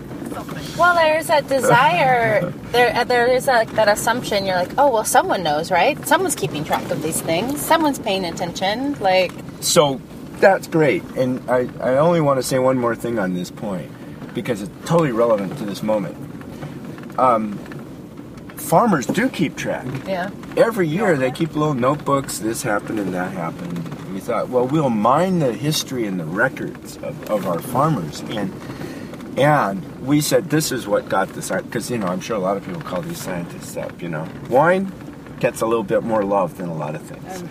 Well, 0.76 0.94
there's 0.94 1.26
that 1.26 1.48
desire. 1.48 2.50
there, 2.72 2.96
uh, 2.96 3.04
there 3.04 3.26
is 3.26 3.46
like 3.46 3.70
that 3.72 3.88
assumption. 3.88 4.46
You're 4.46 4.56
like, 4.56 4.72
oh, 4.78 4.90
well, 4.90 5.04
someone 5.04 5.42
knows, 5.42 5.70
right? 5.70 6.04
Someone's 6.06 6.34
keeping 6.34 6.64
track 6.64 6.90
of 6.90 7.02
these 7.02 7.20
things. 7.20 7.60
Someone's 7.60 7.98
paying 7.98 8.24
attention. 8.24 8.94
Like, 8.98 9.32
So 9.60 10.00
that's 10.40 10.66
great. 10.66 11.04
And 11.16 11.48
I, 11.50 11.68
I 11.80 11.96
only 11.98 12.20
want 12.20 12.38
to 12.38 12.42
say 12.42 12.58
one 12.58 12.78
more 12.78 12.96
thing 12.96 13.18
on 13.18 13.34
this 13.34 13.50
point 13.50 13.90
because 14.34 14.62
it's 14.62 14.72
totally 14.86 15.12
relevant 15.12 15.56
to 15.58 15.64
this 15.64 15.82
moment. 15.82 16.16
Um, 17.18 17.58
farmers 18.56 19.06
do 19.06 19.28
keep 19.28 19.56
track. 19.56 19.86
yeah, 20.06 20.30
Every 20.56 20.88
year 20.88 21.16
they 21.18 21.30
keep 21.30 21.54
little 21.54 21.74
notebooks, 21.74 22.38
this 22.38 22.62
happened 22.62 22.98
and 22.98 23.12
that 23.12 23.32
happened. 23.32 23.78
Thought, 24.22 24.50
well, 24.50 24.66
we'll 24.68 24.88
mine 24.88 25.40
the 25.40 25.52
history 25.52 26.06
and 26.06 26.18
the 26.18 26.24
records 26.24 26.96
of, 26.98 27.28
of 27.28 27.46
our 27.46 27.58
farmers. 27.58 28.20
And 28.20 28.52
and 29.36 30.06
we 30.06 30.20
said 30.20 30.50
this 30.50 30.70
is 30.70 30.86
what 30.86 31.08
got 31.08 31.30
the 31.30 31.42
science, 31.42 31.66
because, 31.66 31.90
you 31.90 31.98
know, 31.98 32.06
I'm 32.06 32.20
sure 32.20 32.36
a 32.36 32.40
lot 32.40 32.56
of 32.56 32.64
people 32.64 32.82
call 32.82 33.02
these 33.02 33.20
scientists 33.20 33.76
up, 33.76 34.00
you 34.02 34.08
know. 34.08 34.28
Wine 34.48 34.92
gets 35.40 35.62
a 35.62 35.66
little 35.66 35.82
bit 35.82 36.02
more 36.02 36.22
love 36.22 36.58
than 36.58 36.68
a 36.68 36.74
lot 36.74 36.94
of 36.94 37.02
things. 37.02 37.42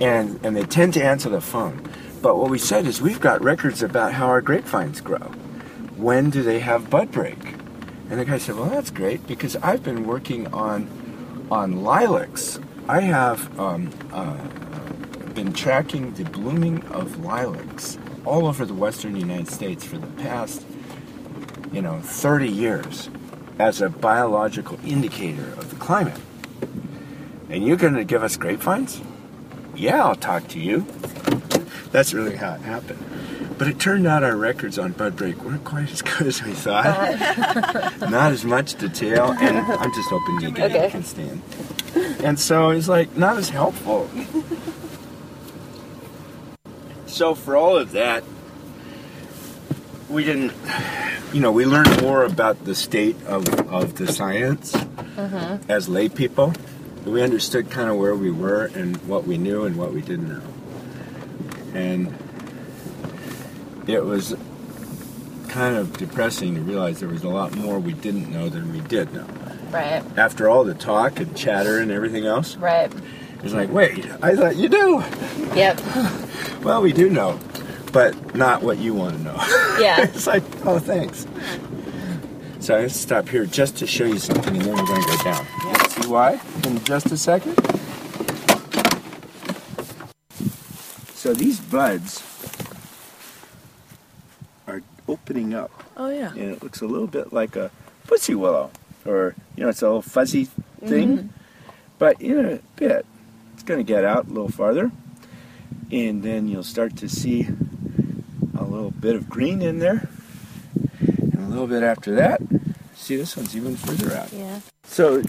And, 0.00 0.40
and 0.44 0.56
they 0.56 0.64
tend 0.64 0.94
to 0.94 1.04
answer 1.04 1.28
the 1.28 1.40
phone. 1.40 1.88
But 2.22 2.38
what 2.38 2.50
we 2.50 2.58
said 2.58 2.86
is 2.86 3.00
we've 3.00 3.20
got 3.20 3.42
records 3.42 3.82
about 3.82 4.14
how 4.14 4.26
our 4.26 4.40
grapevines 4.40 5.00
grow. 5.00 5.30
When 5.96 6.30
do 6.30 6.42
they 6.42 6.60
have 6.60 6.90
bud 6.90 7.12
break? 7.12 7.38
And 8.10 8.18
the 8.18 8.24
guy 8.24 8.38
said, 8.38 8.56
"Well, 8.56 8.68
that's 8.68 8.90
great 8.90 9.26
because 9.26 9.56
I've 9.56 9.84
been 9.84 10.06
working 10.06 10.52
on 10.52 10.88
on 11.50 11.84
lilacs. 11.84 12.58
I 12.88 13.02
have 13.02 13.58
um, 13.60 13.90
uh, 14.12 14.36
been 15.34 15.52
tracking 15.52 16.12
the 16.14 16.24
blooming 16.24 16.82
of 16.86 17.24
lilacs 17.24 17.98
all 18.24 18.46
over 18.46 18.64
the 18.64 18.74
western 18.74 19.16
United 19.16 19.48
States 19.48 19.84
for 19.84 19.98
the 19.98 20.06
past, 20.22 20.64
you 21.72 21.80
know, 21.82 22.00
30 22.00 22.48
years 22.48 23.08
as 23.58 23.80
a 23.80 23.88
biological 23.88 24.78
indicator 24.84 25.44
of 25.54 25.70
the 25.70 25.76
climate. 25.76 26.18
And 27.48 27.66
you're 27.66 27.76
going 27.76 27.94
to 27.94 28.04
give 28.04 28.22
us 28.22 28.36
grapevines? 28.36 29.00
Yeah, 29.74 30.04
I'll 30.04 30.16
talk 30.16 30.48
to 30.48 30.60
you. 30.60 30.86
That's 31.90 32.12
really 32.14 32.36
how 32.36 32.54
it 32.54 32.60
happened. 32.60 33.04
But 33.58 33.68
it 33.68 33.78
turned 33.78 34.06
out 34.06 34.22
our 34.22 34.36
records 34.36 34.78
on 34.78 34.92
bud 34.92 35.16
break 35.16 35.42
weren't 35.44 35.64
quite 35.64 35.90
as 35.92 36.00
good 36.02 36.26
as 36.26 36.42
we 36.42 36.52
thought. 36.52 36.84
not 38.10 38.32
as 38.32 38.44
much 38.44 38.76
detail, 38.76 39.32
and 39.38 39.58
I'm 39.58 39.92
just 39.92 40.08
hoping 40.08 40.40
you 40.40 40.64
Okay. 40.64 40.88
can 40.90 41.02
stand. 41.02 41.42
And 42.22 42.38
so 42.38 42.70
it's 42.70 42.88
like 42.88 43.16
not 43.16 43.36
as 43.36 43.48
helpful. 43.50 44.08
So 47.20 47.34
for 47.34 47.54
all 47.54 47.76
of 47.76 47.92
that, 47.92 48.24
we 50.08 50.24
didn't, 50.24 50.54
you 51.34 51.40
know, 51.42 51.52
we 51.52 51.66
learned 51.66 52.00
more 52.00 52.24
about 52.24 52.64
the 52.64 52.74
state 52.74 53.14
of, 53.26 53.46
of 53.70 53.96
the 53.96 54.10
science 54.10 54.72
mm-hmm. 54.72 55.70
as 55.70 55.86
lay 55.86 56.08
people. 56.08 56.54
We 57.04 57.20
understood 57.20 57.70
kind 57.70 57.90
of 57.90 57.98
where 57.98 58.14
we 58.14 58.30
were 58.30 58.70
and 58.74 58.96
what 59.06 59.26
we 59.26 59.36
knew 59.36 59.66
and 59.66 59.76
what 59.76 59.92
we 59.92 60.00
didn't 60.00 60.30
know. 60.30 60.42
And 61.74 62.06
it 63.86 64.02
was 64.02 64.34
kind 65.48 65.76
of 65.76 65.98
depressing 65.98 66.54
to 66.54 66.62
realize 66.62 67.00
there 67.00 67.10
was 67.10 67.24
a 67.24 67.28
lot 67.28 67.54
more 67.54 67.78
we 67.78 67.92
didn't 67.92 68.32
know 68.32 68.48
than 68.48 68.72
we 68.72 68.80
did 68.80 69.12
know. 69.12 69.26
right, 69.70 70.02
After 70.16 70.48
all 70.48 70.64
the 70.64 70.72
talk 70.72 71.20
and 71.20 71.36
chatter 71.36 71.80
and 71.80 71.90
everything 71.90 72.24
else, 72.24 72.56
right. 72.56 72.90
It's 73.42 73.52
like, 73.54 73.70
wait, 73.70 74.06
I 74.22 74.34
thought 74.36 74.56
you 74.56 74.68
do. 74.68 75.02
Yep. 75.54 75.80
Well, 76.62 76.82
we 76.82 76.92
do 76.92 77.08
know, 77.08 77.40
but 77.90 78.34
not 78.36 78.62
what 78.62 78.76
you 78.76 78.92
want 78.92 79.16
to 79.16 79.22
know. 79.22 79.34
Yeah. 79.80 80.02
it's 80.04 80.26
like, 80.26 80.42
oh, 80.66 80.78
thanks. 80.78 81.26
So 82.58 82.76
I 82.76 82.80
have 82.82 82.92
to 82.92 82.98
stop 82.98 83.30
here 83.30 83.46
just 83.46 83.78
to 83.78 83.86
show 83.86 84.04
you 84.04 84.18
something, 84.18 84.54
and 84.54 84.62
then 84.66 84.76
we're 84.76 84.84
going 84.84 85.00
to 85.00 85.08
go 85.08 85.24
down. 85.24 85.46
See 85.88 86.06
why? 86.06 86.38
In 86.66 86.84
just 86.84 87.06
a 87.06 87.16
second. 87.16 87.56
So 91.14 91.32
these 91.32 91.60
buds 91.60 92.22
are 94.66 94.82
opening 95.08 95.54
up, 95.54 95.70
Oh 95.96 96.10
yeah. 96.10 96.32
and 96.32 96.40
it 96.52 96.62
looks 96.62 96.82
a 96.82 96.86
little 96.86 97.06
bit 97.06 97.32
like 97.32 97.56
a 97.56 97.70
pussy 98.06 98.34
willow, 98.34 98.70
or 99.06 99.34
you 99.56 99.62
know, 99.62 99.70
it's 99.70 99.80
a 99.80 99.86
little 99.86 100.02
fuzzy 100.02 100.44
thing. 100.84 101.16
Mm-hmm. 101.16 101.26
But 101.98 102.20
in 102.20 102.44
a 102.44 102.58
bit, 102.76 103.06
it's 103.60 103.68
going 103.68 103.78
to 103.78 103.84
get 103.84 104.06
out 104.06 104.24
a 104.24 104.28
little 104.30 104.48
farther, 104.48 104.90
and 105.92 106.22
then 106.22 106.48
you'll 106.48 106.62
start 106.62 106.96
to 106.96 107.06
see 107.10 107.46
a 108.56 108.64
little 108.64 108.90
bit 108.90 109.14
of 109.14 109.28
green 109.28 109.60
in 109.60 109.80
there, 109.80 110.08
and 111.04 111.34
a 111.34 111.46
little 111.46 111.66
bit 111.66 111.82
after 111.82 112.14
that. 112.14 112.40
See, 112.94 113.16
this 113.16 113.36
one's 113.36 113.54
even 113.54 113.76
further 113.76 114.16
out. 114.16 114.32
Yeah. 114.32 114.60
So 114.84 115.22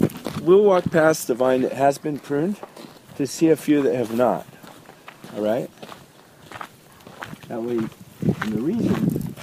we'll 0.44 0.64
walk 0.64 0.90
past 0.92 1.28
the 1.28 1.36
vine 1.36 1.64
that 1.64 1.74
has 1.74 1.98
been 1.98 2.20
pruned 2.20 2.56
to 3.18 3.28
see 3.28 3.50
a 3.50 3.58
few 3.58 3.82
that 3.82 3.96
have 3.96 4.16
not. 4.16 4.48
All 5.36 5.44
right. 5.44 5.70
That 7.50 7.62
way, 7.62 7.80
and 7.80 8.54
the 8.54 8.62
reason 8.62 9.36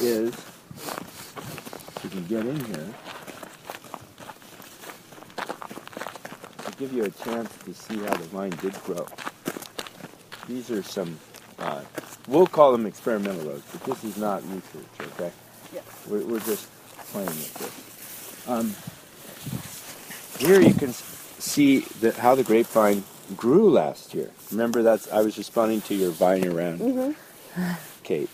is 0.00 0.34
if 0.34 2.00
you 2.02 2.10
can 2.10 2.26
get 2.26 2.46
in 2.46 2.64
here. 2.64 2.94
Give 6.82 6.92
you 6.92 7.04
a 7.04 7.10
chance 7.10 7.48
to 7.58 7.72
see 7.72 7.96
how 7.98 8.12
the 8.16 8.24
vine 8.24 8.50
did 8.60 8.74
grow. 8.82 9.06
These 10.48 10.68
are 10.72 10.82
some, 10.82 11.16
uh, 11.60 11.80
we'll 12.26 12.48
call 12.48 12.72
them 12.72 12.86
experimental 12.86 13.46
rows, 13.46 13.62
but 13.70 13.84
this 13.84 14.02
is 14.02 14.16
not 14.16 14.42
research, 14.48 15.12
okay? 15.12 15.30
Yeah. 15.72 15.82
We're, 16.08 16.24
we're 16.26 16.40
just 16.40 16.68
playing 17.12 17.28
with 17.28 17.54
this. 17.54 18.48
Um, 18.48 18.74
here 20.44 20.60
you 20.60 20.74
can 20.74 20.92
see 20.92 21.80
that 22.00 22.16
how 22.16 22.34
the 22.34 22.42
grapevine 22.42 23.04
grew 23.36 23.70
last 23.70 24.12
year. 24.12 24.32
Remember 24.50 24.82
that's 24.82 25.08
I 25.12 25.20
was 25.20 25.38
responding 25.38 25.82
to 25.82 25.94
your 25.94 26.10
vine 26.10 26.48
around, 26.48 27.14
Kate. 28.02 28.28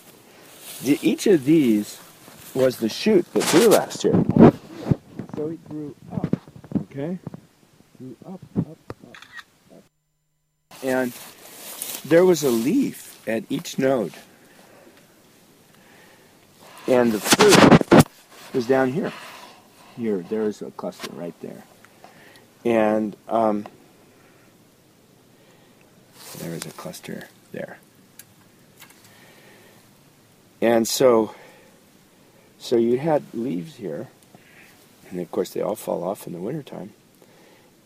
The, 0.81 0.97
each 1.03 1.27
of 1.27 1.45
these 1.45 1.99
was 2.55 2.77
the 2.77 2.89
shoot 2.89 3.31
that 3.33 3.45
grew 3.51 3.67
last 3.67 4.03
year. 4.03 4.13
So 5.35 5.49
it 5.49 5.69
grew 5.69 5.95
up, 6.11 6.35
okay? 6.85 7.19
Grew 7.99 8.15
up, 8.25 8.39
up, 8.57 8.77
up, 9.09 9.17
up. 9.75 9.83
And 10.81 11.11
there 12.05 12.23
was 12.23 12.43
a 12.43 12.49
leaf 12.49 13.21
at 13.27 13.43
each 13.49 13.77
node. 13.77 14.13
And 16.87 17.11
the 17.11 17.19
fruit 17.19 18.05
was 18.53 18.65
down 18.67 18.93
here. 18.93 19.11
Here, 19.97 20.25
there's 20.29 20.61
a 20.61 20.71
cluster 20.71 21.11
right 21.11 21.37
there. 21.41 21.63
And 22.63 23.17
um, 23.27 23.65
there 26.37 26.53
is 26.53 26.65
a 26.65 26.71
cluster 26.71 27.27
there. 27.51 27.79
And 30.61 30.87
so, 30.87 31.35
so 32.59 32.77
you 32.77 32.97
had 32.97 33.23
leaves 33.33 33.75
here, 33.75 34.07
and 35.09 35.19
of 35.19 35.29
course 35.31 35.49
they 35.49 35.61
all 35.61 35.75
fall 35.75 36.05
off 36.05 36.25
in 36.27 36.33
the 36.33 36.39
wintertime. 36.39 36.93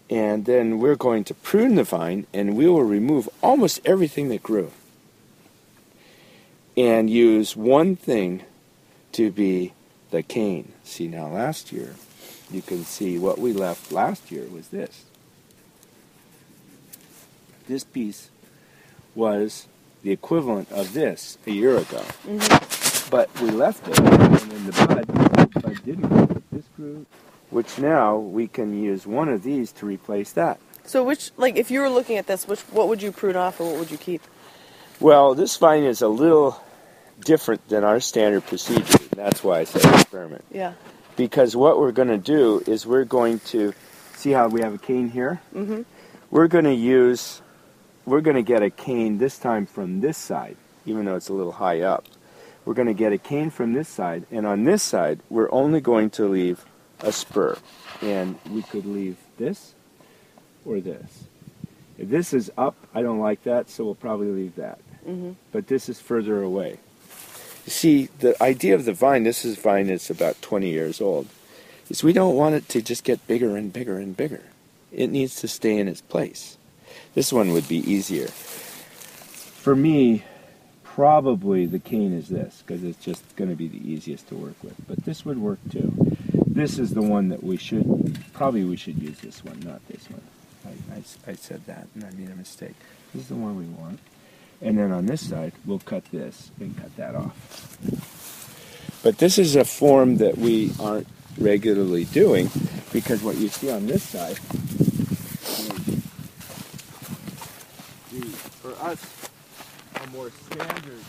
And 0.09 0.45
then 0.45 0.79
we're 0.79 0.95
going 0.95 1.23
to 1.25 1.33
prune 1.33 1.75
the 1.75 1.83
vine, 1.83 2.27
and 2.33 2.55
we 2.55 2.67
will 2.67 2.83
remove 2.83 3.29
almost 3.41 3.79
everything 3.85 4.29
that 4.29 4.43
grew, 4.43 4.71
and 6.77 7.09
use 7.09 7.55
one 7.55 7.95
thing 7.95 8.43
to 9.13 9.31
be 9.31 9.73
the 10.11 10.21
cane. 10.21 10.73
See 10.83 11.07
now, 11.07 11.27
last 11.27 11.71
year, 11.71 11.95
you 12.51 12.61
can 12.61 12.83
see 12.83 13.17
what 13.17 13.39
we 13.39 13.53
left 13.53 13.91
last 13.91 14.31
year 14.31 14.45
was 14.47 14.67
this. 14.67 15.05
This 17.67 17.83
piece 17.83 18.29
was 19.15 19.67
the 20.03 20.11
equivalent 20.11 20.71
of 20.71 20.93
this 20.93 21.37
a 21.47 21.51
year 21.51 21.77
ago. 21.77 22.03
Mm-hmm. 22.27 23.09
But 23.09 23.33
we 23.39 23.49
left 23.49 23.87
it, 23.87 23.97
and 23.99 24.51
then 24.51 24.65
the 24.65 24.71
bud, 24.87 25.07
the 25.53 25.59
bud 25.59 25.85
didn't 25.85 26.51
this 26.51 26.65
grew, 26.75 27.05
which 27.53 27.77
now 27.77 28.17
we 28.17 28.47
can 28.47 28.81
use 28.81 29.05
one 29.05 29.29
of 29.29 29.43
these 29.43 29.71
to 29.73 29.85
replace 29.85 30.33
that. 30.33 30.59
So 30.85 31.03
which, 31.03 31.31
like, 31.37 31.55
if 31.55 31.71
you 31.71 31.79
were 31.79 31.89
looking 31.89 32.17
at 32.17 32.27
this, 32.27 32.47
which 32.47 32.59
what 32.71 32.87
would 32.87 33.01
you 33.01 33.11
prune 33.11 33.35
off 33.35 33.59
or 33.59 33.69
what 33.69 33.79
would 33.79 33.91
you 33.91 33.97
keep? 33.97 34.21
Well, 34.99 35.35
this 35.35 35.55
vine 35.57 35.83
is 35.83 36.01
a 36.01 36.07
little, 36.07 36.61
different 37.19 37.67
than 37.69 37.83
our 37.83 37.99
standard 37.99 38.45
procedure. 38.45 38.97
That's 39.15 39.43
why 39.43 39.59
I 39.59 39.63
say 39.63 39.79
experiment. 39.93 40.43
Yeah. 40.51 40.73
Because 41.15 41.55
what 41.55 41.79
we're 41.79 41.91
going 41.91 42.09
to 42.09 42.17
do 42.17 42.63
is 42.65 42.85
we're 42.85 43.05
going 43.05 43.39
to 43.39 43.73
see 44.15 44.31
how 44.31 44.47
we 44.47 44.61
have 44.61 44.73
a 44.73 44.77
cane 44.77 45.09
here. 45.09 45.39
Mm-hmm. 45.53 45.83
We're 46.31 46.47
going 46.47 46.65
to 46.65 46.73
use, 46.73 47.41
we're 48.05 48.21
going 48.21 48.35
to 48.35 48.43
get 48.43 48.63
a 48.63 48.69
cane 48.69 49.19
this 49.19 49.37
time 49.37 49.65
from 49.65 50.01
this 50.01 50.17
side, 50.17 50.57
even 50.85 51.05
though 51.05 51.15
it's 51.15 51.29
a 51.29 51.33
little 51.33 51.51
high 51.51 51.81
up. 51.81 52.05
We're 52.65 52.73
going 52.73 52.87
to 52.87 52.93
get 52.93 53.13
a 53.13 53.17
cane 53.17 53.49
from 53.49 53.73
this 53.73 53.89
side, 53.89 54.25
and 54.31 54.47
on 54.47 54.63
this 54.63 54.81
side, 54.81 55.19
we're 55.29 55.51
only 55.51 55.81
going 55.81 56.09
to 56.11 56.27
leave 56.27 56.65
a 57.03 57.11
spur. 57.11 57.57
And 58.01 58.39
we 58.49 58.63
could 58.63 58.85
leave 58.85 59.17
this 59.37 59.75
or 60.65 60.79
this. 60.79 61.25
If 61.97 62.09
this 62.09 62.33
is 62.33 62.51
up, 62.57 62.75
I 62.95 63.03
don't 63.03 63.19
like 63.19 63.43
that, 63.43 63.69
so 63.69 63.85
we'll 63.85 63.95
probably 63.95 64.31
leave 64.31 64.55
that. 64.55 64.79
Mm-hmm. 65.07 65.33
But 65.51 65.67
this 65.67 65.89
is 65.89 65.99
further 65.99 66.41
away. 66.41 66.79
You 67.65 67.71
see, 67.71 68.09
the 68.19 68.41
idea 68.41 68.75
of 68.75 68.85
the 68.85 68.93
vine, 68.93 69.23
this 69.23 69.45
is 69.45 69.57
vine 69.57 69.87
that's 69.87 70.09
about 70.09 70.41
20 70.41 70.69
years 70.69 70.99
old, 70.99 71.27
is 71.89 72.03
we 72.03 72.13
don't 72.13 72.35
want 72.35 72.55
it 72.55 72.67
to 72.69 72.81
just 72.81 73.03
get 73.03 73.25
bigger 73.27 73.55
and 73.55 73.71
bigger 73.71 73.99
and 73.99 74.17
bigger. 74.17 74.41
It 74.91 75.07
needs 75.07 75.35
to 75.41 75.47
stay 75.47 75.77
in 75.77 75.87
its 75.87 76.01
place. 76.01 76.57
This 77.13 77.31
one 77.31 77.51
would 77.51 77.67
be 77.67 77.77
easier. 77.77 78.27
For 78.27 79.75
me, 79.75 80.23
probably 80.83 81.65
the 81.65 81.79
cane 81.79 82.13
is 82.13 82.29
this, 82.29 82.63
because 82.65 82.83
it's 82.83 83.03
just 83.03 83.35
going 83.35 83.49
to 83.49 83.55
be 83.55 83.67
the 83.67 83.89
easiest 83.89 84.27
to 84.29 84.35
work 84.35 84.61
with. 84.63 84.75
But 84.87 85.05
this 85.05 85.23
would 85.25 85.37
work 85.37 85.59
too. 85.71 86.12
This 86.53 86.77
is 86.77 86.91
the 86.91 87.01
one 87.01 87.29
that 87.29 87.43
we 87.43 87.57
should, 87.57 88.19
probably 88.33 88.63
we 88.63 88.77
should 88.77 89.01
use 89.01 89.19
this 89.19 89.43
one, 89.43 89.59
not 89.61 89.85
this 89.87 90.07
one. 90.09 90.21
I, 90.65 90.97
I, 90.97 91.31
I 91.31 91.35
said 91.35 91.65
that 91.65 91.87
and 91.95 92.03
I 92.03 92.11
made 92.11 92.29
a 92.29 92.35
mistake. 92.35 92.75
This 93.13 93.23
is 93.23 93.29
the 93.29 93.35
one 93.35 93.57
we 93.57 93.65
want. 93.65 93.99
And 94.61 94.77
then 94.77 94.91
on 94.91 95.07
this 95.07 95.27
side, 95.27 95.53
we'll 95.65 95.79
cut 95.79 96.05
this 96.05 96.51
and 96.59 96.77
cut 96.77 96.95
that 96.95 97.15
off. 97.15 97.33
But 99.03 99.17
this 99.17 99.37
is 99.37 99.55
a 99.55 99.65
form 99.65 100.17
that 100.17 100.37
we 100.37 100.71
aren't 100.79 101.07
regularly 101.37 102.05
doing 102.05 102.49
because 102.93 103.23
what 103.23 103.37
you 103.37 103.49
see 103.49 103.71
on 103.71 103.87
this 103.87 104.03
side 104.03 104.37
for 108.63 108.73
us, 108.81 109.29
a 109.95 110.07
more 110.07 110.31
standard. 110.45 111.03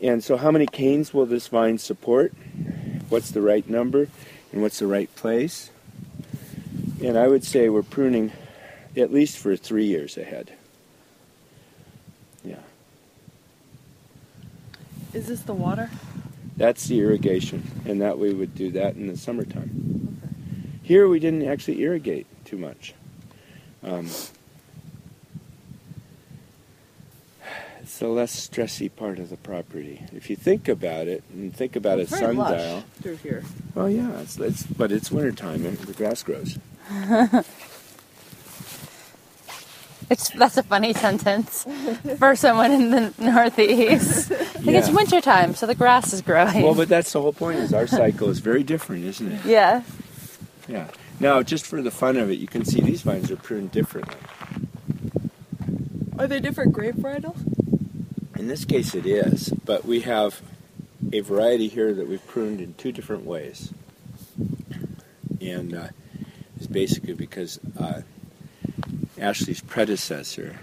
And 0.00 0.24
so, 0.24 0.38
how 0.38 0.50
many 0.50 0.66
canes 0.66 1.12
will 1.12 1.26
this 1.26 1.48
vine 1.48 1.76
support? 1.76 2.32
What's 3.10 3.30
the 3.30 3.42
right 3.42 3.68
number? 3.68 4.08
And 4.52 4.62
what's 4.62 4.78
the 4.78 4.86
right 4.86 5.14
place? 5.16 5.70
And 7.02 7.18
I 7.18 7.26
would 7.26 7.44
say 7.44 7.68
we're 7.68 7.82
pruning 7.82 8.32
at 8.96 9.12
least 9.12 9.38
for 9.38 9.56
three 9.56 9.86
years 9.86 10.16
ahead. 10.16 10.52
Yeah. 12.44 12.56
Is 15.14 15.26
this 15.26 15.40
the 15.40 15.54
water? 15.54 15.90
That's 16.56 16.86
the 16.86 17.00
irrigation, 17.00 17.62
and 17.86 18.00
that 18.02 18.18
we 18.18 18.32
would 18.32 18.54
do 18.54 18.70
that 18.72 18.94
in 18.94 19.06
the 19.06 19.16
summertime. 19.16 20.20
Here 20.82 21.08
we 21.08 21.18
didn't 21.18 21.48
actually 21.48 21.80
irrigate 21.80 22.26
too 22.44 22.58
much. 22.58 22.94
Um, 23.82 24.08
it's 27.92 27.98
the 27.98 28.08
less 28.08 28.48
stressy 28.48 28.88
part 28.88 29.18
of 29.18 29.28
the 29.28 29.36
property. 29.36 30.00
If 30.14 30.30
you 30.30 30.34
think 30.36 30.66
about 30.66 31.08
it, 31.08 31.22
and 31.30 31.54
think 31.54 31.76
about 31.76 31.98
a 31.98 32.02
It's 32.02 32.18
very 32.18 32.34
lush 32.34 32.58
sundial. 32.58 32.84
through 33.02 33.16
here. 33.16 33.42
Well, 33.74 33.90
yeah, 33.90 34.18
it's, 34.20 34.38
it's 34.38 34.62
but 34.62 34.90
it's 34.90 35.10
wintertime 35.10 35.66
and 35.66 35.76
the 35.76 35.92
grass 35.92 36.22
grows. 36.22 36.58
It's 40.10 40.28
that's 40.30 40.58
a 40.58 40.62
funny 40.62 40.92
sentence 40.92 41.64
for 42.18 42.34
someone 42.36 42.70
in 42.72 42.90
the 42.90 43.14
Northeast. 43.18 44.30
Like 44.30 44.74
it's 44.76 44.88
Yeah. 44.88 44.94
wintertime, 44.94 45.54
so 45.54 45.64
the 45.64 45.74
grass 45.76 46.12
is 46.12 46.20
growing. 46.20 46.62
Well, 46.62 46.74
but 46.74 46.88
that's 46.90 47.12
the 47.12 47.22
whole 47.22 47.32
point. 47.32 47.60
Is 47.60 47.72
our 47.72 47.86
cycle 47.86 48.28
is 48.28 48.40
very 48.40 48.62
different, 48.62 49.04
isn't 49.04 49.32
it? 49.32 49.44
yeah. 49.46 49.82
Yeah. 50.68 50.88
Now, 51.18 51.42
just 51.42 51.64
for 51.64 51.80
the 51.80 51.90
fun 51.90 52.16
of 52.18 52.30
it, 52.30 52.38
you 52.40 52.46
can 52.46 52.64
see 52.66 52.82
these 52.82 53.00
vines 53.02 53.30
are 53.30 53.36
pruned 53.36 53.70
differently. 53.72 54.16
Are 56.18 56.26
they 56.26 56.40
different 56.40 56.72
grape 56.74 56.96
varietals? 56.96 57.38
In 58.42 58.48
this 58.48 58.64
case, 58.64 58.96
it 58.96 59.06
is, 59.06 59.50
but 59.64 59.84
we 59.84 60.00
have 60.00 60.42
a 61.12 61.20
variety 61.20 61.68
here 61.68 61.94
that 61.94 62.08
we've 62.08 62.26
pruned 62.26 62.60
in 62.60 62.74
two 62.74 62.90
different 62.90 63.24
ways. 63.24 63.72
And 65.40 65.72
uh, 65.72 65.88
it's 66.56 66.66
basically 66.66 67.14
because 67.14 67.60
uh, 67.78 68.02
Ashley's 69.16 69.60
predecessor 69.60 70.58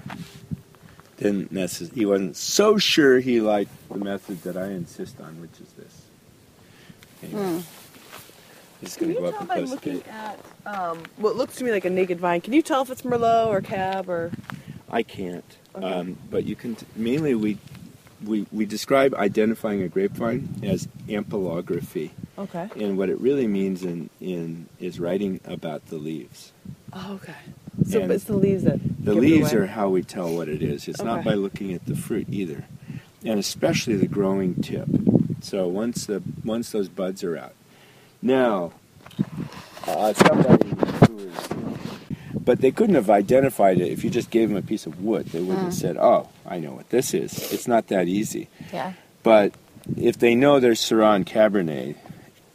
didn't 1.15 1.53
necess- 1.53 1.93
he 1.93 2.05
wasn't 2.05 2.35
so 2.35 2.77
sure 2.77 3.21
he 3.21 3.39
liked 3.39 3.71
the 3.87 3.97
method 3.97 4.43
that 4.43 4.57
I 4.57 4.71
insist 4.71 5.21
on, 5.21 5.39
which 5.39 5.61
is 5.61 5.71
this. 5.71 6.01
Anyway, 7.23 7.63
He's 8.81 8.97
Can 8.97 9.13
going 9.13 9.15
to 9.15 9.21
you 9.21 9.25
go 9.25 9.31
tell 9.31 9.41
up 9.43 9.47
by 9.47 9.55
and 9.55 9.67
close 9.67 9.71
looking 9.71 10.03
at 10.11 10.37
um, 10.65 11.01
what 11.15 11.37
looks 11.37 11.55
to 11.55 11.63
me 11.63 11.71
like 11.71 11.85
a 11.85 11.89
naked 11.89 12.19
vine? 12.19 12.41
Can 12.41 12.51
you 12.51 12.61
tell 12.61 12.81
if 12.81 12.89
it's 12.89 13.03
Merlot 13.03 13.47
or 13.47 13.61
Cab 13.61 14.09
or? 14.09 14.33
I 14.91 15.01
can't. 15.01 15.55
Okay. 15.75 15.85
Um, 15.85 16.17
but 16.29 16.45
you 16.45 16.55
can. 16.55 16.75
T- 16.75 16.85
mainly, 16.95 17.35
we, 17.35 17.57
we 18.25 18.45
we 18.51 18.65
describe 18.65 19.13
identifying 19.15 19.81
a 19.83 19.87
grapevine 19.87 20.61
as 20.63 20.87
ampelography, 21.07 22.11
Okay. 22.37 22.69
and 22.75 22.97
what 22.97 23.09
it 23.09 23.19
really 23.21 23.47
means 23.47 23.83
in 23.83 24.09
in 24.19 24.67
is 24.79 24.99
writing 24.99 25.39
about 25.45 25.85
the 25.87 25.97
leaves. 25.97 26.51
Oh, 26.91 27.13
okay. 27.21 27.35
So 27.87 28.01
And 28.01 28.11
it's 28.11 28.25
the 28.25 28.35
leaves 28.35 28.63
that. 28.63 28.79
The 29.03 29.13
leaves 29.13 29.53
are 29.53 29.67
how 29.67 29.89
we 29.89 30.01
tell 30.03 30.35
what 30.35 30.49
it 30.49 30.61
is. 30.61 30.87
It's 30.87 31.01
not 31.01 31.23
by 31.23 31.33
looking 31.35 31.73
at 31.73 31.85
the 31.85 31.95
fruit 31.95 32.27
either, 32.29 32.65
and 33.23 33.39
especially 33.39 33.95
the 33.95 34.07
growing 34.07 34.55
tip. 34.55 34.87
So 35.41 35.67
once 35.67 36.05
the 36.07 36.21
once 36.43 36.71
those 36.71 36.89
buds 36.89 37.23
are 37.23 37.37
out, 37.37 37.53
now 38.21 38.73
uh, 39.87 40.13
somebody 40.13 40.69
who 41.07 41.19
is, 41.19 41.47
but 42.49 42.61
they 42.61 42.71
couldn't 42.71 42.95
have 42.95 43.11
identified 43.11 43.79
it 43.79 43.91
if 43.91 44.03
you 44.03 44.09
just 44.09 44.31
gave 44.31 44.49
them 44.49 44.57
a 44.57 44.63
piece 44.63 44.87
of 44.87 45.03
wood. 45.03 45.27
They 45.27 45.39
wouldn't 45.39 45.65
have 45.65 45.73
said, 45.75 45.97
"Oh, 45.97 46.29
I 46.47 46.57
know 46.57 46.71
what 46.71 46.89
this 46.89 47.13
is." 47.13 47.53
It's 47.53 47.67
not 47.67 47.85
that 47.89 48.07
easy. 48.07 48.47
Yeah. 48.73 48.93
But 49.21 49.53
if 49.95 50.17
they 50.17 50.33
know 50.33 50.59
there's 50.59 50.79
Syrah 50.81 51.15
and 51.15 51.27
Cabernet, 51.27 51.95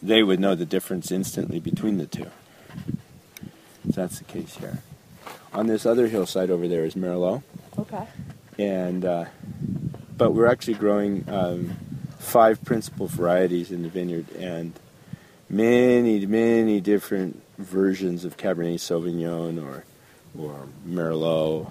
they 0.03 0.25
would 0.25 0.41
know 0.41 0.57
the 0.57 0.67
difference 0.67 1.13
instantly 1.13 1.61
between 1.61 1.99
the 1.99 2.07
two. 2.07 2.27
That's 3.85 4.19
the 4.19 4.25
case 4.25 4.57
here. 4.57 4.79
On 5.53 5.69
this 5.69 5.87
other 5.87 6.09
hillside 6.09 6.51
over 6.51 6.67
there 6.67 6.85
is 6.85 6.97
Merlot, 6.97 7.45
Okay. 7.79 8.05
and 8.59 9.05
uh, 9.05 9.27
but 10.19 10.33
we're 10.33 10.47
actually 10.49 10.75
growing 10.75 11.25
um, 11.29 11.77
five 12.19 12.65
principal 12.65 13.07
varieties 13.07 13.71
in 13.71 13.83
the 13.85 13.89
vineyard 13.89 14.27
and 14.33 14.73
many, 15.55 16.27
many 16.27 16.81
different 16.81 17.43
versions 17.59 18.25
of 18.25 18.37
Cabernet 18.37 18.75
Sauvignon 18.81 19.65
or 19.65 19.85
or 20.37 20.67
Merlot, 20.87 21.71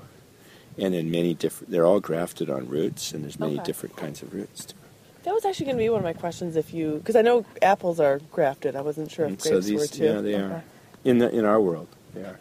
and 0.78 0.94
then 0.94 1.12
many 1.12 1.34
different. 1.34 1.70
They're 1.72 1.86
all 1.86 2.00
grafted 2.00 2.50
on 2.50 2.68
roots, 2.70 3.12
and 3.14 3.24
there's 3.24 3.40
many 3.40 3.56
Okay. 3.56 3.64
different 3.64 3.96
kinds 3.98 4.22
of 4.24 4.34
roots 4.34 4.66
too. 4.66 4.76
That 5.24 5.34
was 5.34 5.44
actually 5.46 5.66
going 5.68 5.78
to 5.78 5.84
be 5.84 5.90
one 5.90 6.00
of 6.00 6.04
my 6.04 6.14
questions. 6.14 6.56
If 6.56 6.74
you, 6.74 6.96
because 6.98 7.16
I 7.16 7.22
know 7.22 7.46
apples 7.62 8.00
are 8.00 8.20
grafted. 8.32 8.76
I 8.76 8.82
wasn't 8.82 9.12
sure 9.12 9.26
if 9.26 9.32
And 9.32 9.42
so 9.42 9.50
grapes 9.52 9.66
these- 9.68 9.80
were 9.80 9.88
too. 9.88 10.04
yeah, 10.06 10.22
they 10.22 10.36
are. 10.36 10.64
In 11.04 11.18
the 11.18 11.30
in 11.30 11.44
our 11.46 11.60
world, 11.60 11.88
they 12.14 12.22
are. 12.22 12.40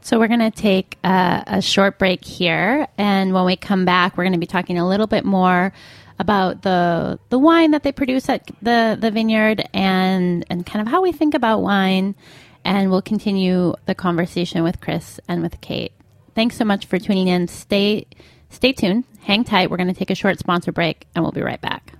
So 0.00 0.18
we're 0.18 0.28
going 0.28 0.40
to 0.40 0.50
take 0.50 0.98
a, 1.02 1.44
a 1.46 1.62
short 1.62 1.98
break 1.98 2.24
here, 2.24 2.88
and 2.98 3.32
when 3.32 3.44
we 3.46 3.56
come 3.56 3.84
back, 3.86 4.16
we're 4.18 4.24
going 4.24 4.34
to 4.34 4.38
be 4.38 4.46
talking 4.46 4.76
a 4.78 4.86
little 4.86 5.06
bit 5.06 5.24
more 5.24 5.72
about 6.18 6.62
the 6.62 7.18
the 7.28 7.38
wine 7.38 7.72
that 7.72 7.82
they 7.82 7.92
produce 7.92 8.28
at 8.28 8.46
the 8.62 8.96
the 9.00 9.10
vineyard 9.10 9.68
and 9.72 10.44
and 10.48 10.64
kind 10.66 10.80
of 10.80 10.90
how 10.90 11.02
we 11.02 11.12
think 11.12 11.34
about 11.34 11.62
wine, 11.62 12.14
and 12.64 12.90
we'll 12.90 13.02
continue 13.02 13.74
the 13.86 13.94
conversation 13.94 14.62
with 14.62 14.80
Chris 14.80 15.18
and 15.28 15.42
with 15.42 15.60
Kate. 15.60 15.92
Thanks 16.34 16.56
so 16.56 16.64
much 16.64 16.86
for 16.86 16.98
tuning 16.98 17.28
in. 17.28 17.48
Stay 17.48 18.06
stay 18.50 18.72
tuned. 18.72 19.04
Hang 19.22 19.44
tight. 19.44 19.70
We're 19.70 19.76
going 19.76 19.88
to 19.88 19.94
take 19.94 20.10
a 20.10 20.14
short 20.14 20.38
sponsor 20.38 20.72
break, 20.72 21.06
and 21.14 21.24
we'll 21.24 21.32
be 21.32 21.42
right 21.42 21.60
back. 21.60 21.93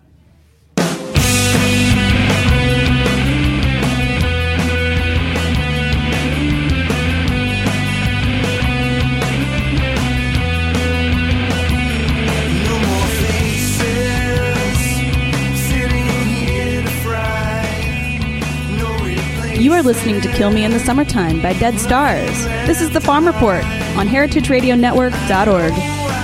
Listening 19.85 20.21
to 20.21 20.29
Kill 20.33 20.51
Me 20.51 20.65
in 20.65 20.71
the 20.71 20.81
Summertime 20.81 21.43
by 21.43 21.53
Dead 21.55 21.79
Stars. 21.79 22.45
This 22.67 22.81
is 22.81 22.91
the 22.91 23.01
Farm 23.01 23.27
Report 23.27 23.65
on 23.97 24.09
heritageradionetwork.org. 24.09 26.24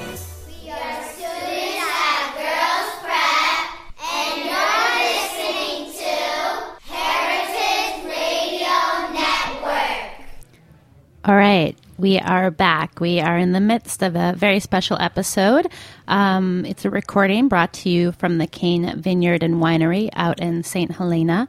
All 11.23 11.35
right, 11.35 11.77
we 11.99 12.17
are 12.17 12.49
back. 12.49 12.99
We 12.99 13.19
are 13.19 13.37
in 13.37 13.51
the 13.51 13.59
midst 13.59 14.01
of 14.01 14.15
a 14.15 14.33
very 14.35 14.59
special 14.59 14.97
episode. 14.99 15.67
Um, 16.07 16.65
it's 16.65 16.83
a 16.83 16.89
recording 16.89 17.47
brought 17.47 17.73
to 17.73 17.89
you 17.89 18.13
from 18.13 18.39
the 18.39 18.47
Cain 18.47 18.99
Vineyard 18.99 19.43
and 19.43 19.61
Winery 19.61 20.09
out 20.13 20.39
in 20.39 20.63
St. 20.63 20.89
Helena 20.89 21.47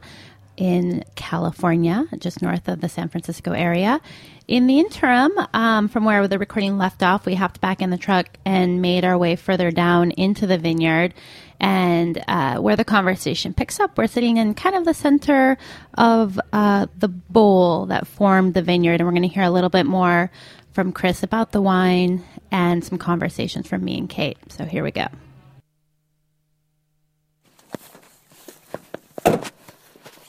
in 0.57 1.03
California, 1.15 2.05
just 2.19 2.43
north 2.43 2.67
of 2.67 2.81
the 2.81 2.87
San 2.87 3.09
Francisco 3.09 3.53
area. 3.53 3.99
In 4.47 4.67
the 4.67 4.79
interim, 4.79 5.31
um, 5.55 5.87
from 5.87 6.05
where 6.05 6.27
the 6.27 6.37
recording 6.37 6.77
left 6.77 7.01
off, 7.01 7.25
we 7.25 7.33
hopped 7.33 7.59
back 7.59 7.81
in 7.81 7.89
the 7.89 7.97
truck 7.97 8.27
and 8.45 8.79
made 8.79 9.03
our 9.03 9.17
way 9.17 9.35
further 9.35 9.71
down 9.71 10.11
into 10.11 10.45
the 10.45 10.59
vineyard. 10.59 11.15
And 11.63 12.21
uh, 12.27 12.57
where 12.57 12.75
the 12.75 12.83
conversation 12.83 13.53
picks 13.53 13.79
up, 13.79 13.97
we're 13.97 14.07
sitting 14.07 14.35
in 14.35 14.53
kind 14.53 14.75
of 14.75 14.83
the 14.83 14.93
center 14.93 15.57
of 15.93 16.37
uh, 16.51 16.87
the 16.99 17.07
bowl 17.07 17.85
that 17.85 18.05
formed 18.05 18.53
the 18.53 18.61
vineyard. 18.61 18.99
And 18.99 19.05
we're 19.05 19.13
going 19.13 19.21
to 19.21 19.29
hear 19.29 19.43
a 19.43 19.49
little 19.49 19.69
bit 19.69 19.85
more 19.85 20.29
from 20.73 20.91
Chris 20.91 21.23
about 21.23 21.53
the 21.53 21.61
wine 21.61 22.21
and 22.51 22.83
some 22.83 22.97
conversations 22.97 23.65
from 23.65 23.85
me 23.85 23.97
and 23.97 24.09
Kate. 24.09 24.37
So 24.49 24.65
here 24.65 24.83
we 24.83 24.91
go. 24.91 25.07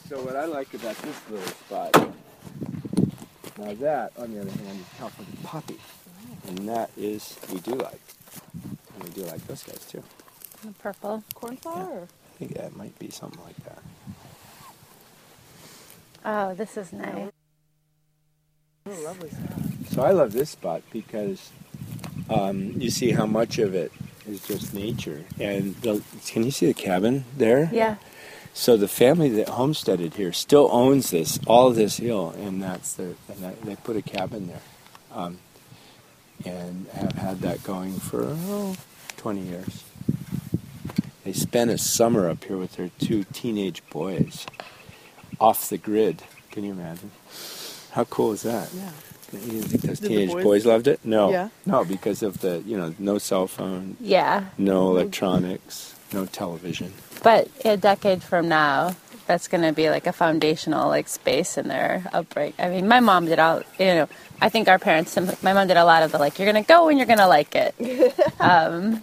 So 0.08 0.22
what 0.22 0.36
I 0.36 0.44
like 0.44 0.72
about 0.72 0.96
this 0.98 1.20
little 1.28 1.46
spot, 1.48 2.12
now 3.58 3.74
that, 3.74 4.12
on 4.16 4.32
the 4.32 4.40
other 4.40 4.50
hand, 4.50 4.78
is 4.78 4.86
California 4.98 5.34
poppy. 5.42 5.80
And 6.46 6.68
that 6.68 6.90
is, 6.96 7.36
we 7.52 7.58
do 7.58 7.72
like. 7.72 8.00
And 8.94 9.02
we 9.02 9.10
do 9.10 9.22
like 9.22 9.44
those 9.48 9.64
guys 9.64 9.84
too. 9.90 10.04
Purple. 10.72 11.22
Cornflower. 11.34 12.08
I 12.08 12.38
think 12.38 12.54
that 12.54 12.76
might 12.76 12.98
be 12.98 13.10
something 13.10 13.42
like 13.44 13.56
that. 13.64 13.82
Oh, 16.24 16.54
this 16.54 16.76
is 16.76 16.92
nice. 16.92 17.30
Oh, 18.86 19.00
lovely. 19.04 19.30
So 19.90 20.02
I 20.02 20.10
love 20.10 20.32
this 20.32 20.50
spot 20.50 20.82
because 20.90 21.50
um, 22.30 22.72
you 22.80 22.90
see 22.90 23.12
how 23.12 23.26
much 23.26 23.58
of 23.58 23.74
it 23.74 23.92
is 24.26 24.46
just 24.46 24.74
nature. 24.74 25.24
And 25.38 25.74
the, 25.76 26.02
can 26.26 26.44
you 26.44 26.50
see 26.50 26.66
the 26.66 26.74
cabin 26.74 27.24
there? 27.36 27.68
Yeah. 27.72 27.96
So 28.52 28.76
the 28.76 28.88
family 28.88 29.28
that 29.30 29.48
homesteaded 29.48 30.14
here 30.14 30.32
still 30.32 30.68
owns 30.70 31.10
this, 31.10 31.40
all 31.46 31.68
of 31.68 31.74
this 31.74 31.96
hill, 31.96 32.30
and 32.38 32.62
that's 32.62 32.94
the 32.94 33.16
and 33.28 33.38
that, 33.42 33.60
they 33.62 33.74
put 33.74 33.96
a 33.96 34.02
cabin 34.02 34.46
there, 34.46 34.62
um, 35.12 35.38
and 36.44 36.86
have 36.94 37.12
had 37.12 37.40
that 37.40 37.64
going 37.64 37.94
for 37.94 38.24
oh, 38.28 38.76
20 39.16 39.40
years. 39.40 39.84
They 41.24 41.32
spent 41.32 41.70
a 41.70 41.78
summer 41.78 42.28
up 42.28 42.44
here 42.44 42.56
with 42.58 42.76
their 42.76 42.90
two 42.98 43.24
teenage 43.32 43.82
boys, 43.90 44.46
off 45.40 45.68
the 45.70 45.78
grid. 45.78 46.22
Can 46.50 46.64
you 46.64 46.72
imagine? 46.72 47.10
How 47.92 48.04
cool 48.04 48.32
is 48.32 48.42
that? 48.42 48.68
Yeah. 48.74 48.90
You 49.32 49.50
didn't 49.52 49.62
think 49.68 49.82
those 49.82 50.00
Did 50.00 50.08
teenage 50.08 50.30
boys- 50.32 50.44
boys 50.44 50.66
loved 50.66 50.86
it? 50.86 51.00
No. 51.04 51.30
Yeah. 51.30 51.48
No, 51.66 51.84
because 51.84 52.22
of 52.22 52.40
the 52.40 52.62
you 52.66 52.76
know 52.76 52.94
no 52.98 53.18
cell 53.18 53.46
phone, 53.46 53.96
Yeah. 54.00 54.44
no 54.58 54.90
electronics, 54.90 55.94
no 56.12 56.26
television. 56.26 56.92
But 57.22 57.48
a 57.64 57.76
decade 57.76 58.22
from 58.22 58.48
now, 58.48 58.94
that's 59.26 59.48
going 59.48 59.62
to 59.64 59.72
be 59.72 59.88
like 59.88 60.06
a 60.06 60.12
foundational 60.12 60.88
like 60.88 61.08
space 61.08 61.56
in 61.56 61.68
their 61.68 62.04
upbringing. 62.12 62.52
I 62.58 62.68
mean, 62.68 62.86
my 62.86 63.00
mom 63.00 63.24
did 63.24 63.38
all, 63.38 63.62
you 63.78 63.86
know, 63.86 64.08
I 64.42 64.50
think 64.50 64.68
our 64.68 64.78
parents, 64.78 65.16
my 65.42 65.52
mom 65.54 65.66
did 65.68 65.78
a 65.78 65.84
lot 65.86 66.02
of 66.02 66.12
the 66.12 66.18
like, 66.18 66.38
you're 66.38 66.50
going 66.50 66.62
to 66.62 66.68
go 66.68 66.88
and 66.88 66.98
you're 66.98 67.06
going 67.06 67.18
to 67.18 67.26
like 67.26 67.54
it. 67.54 68.14
um, 68.40 69.02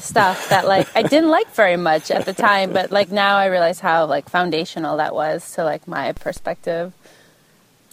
stuff 0.00 0.48
that 0.50 0.66
like 0.66 0.88
I 0.96 1.02
didn't 1.02 1.30
like 1.30 1.48
very 1.54 1.76
much 1.76 2.10
at 2.10 2.24
the 2.24 2.32
time, 2.32 2.72
but 2.72 2.90
like 2.90 3.10
now 3.10 3.36
I 3.36 3.46
realize 3.46 3.80
how 3.80 4.06
like 4.06 4.28
foundational 4.28 4.96
that 4.98 5.14
was 5.14 5.52
to 5.54 5.64
like 5.64 5.86
my 5.88 6.12
perspective. 6.12 6.92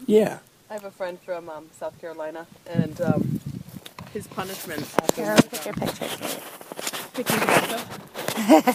Yeah. 0.06 0.40
I 0.70 0.74
have 0.74 0.84
a 0.86 0.92
friend 0.92 1.20
from 1.22 1.48
um, 1.50 1.68
South 1.80 2.00
Carolina, 2.02 2.48
and 2.68 3.00
um, 3.02 3.40
his 4.14 4.28
punishment 4.28 4.82
often 5.02 5.24
Here, 5.24 5.34
was, 5.34 5.44
look 5.46 5.54
at 5.54 5.66
your 5.66 5.74
picture. 5.76 6.42
picking 7.14 7.40
tobacco. 7.40 8.74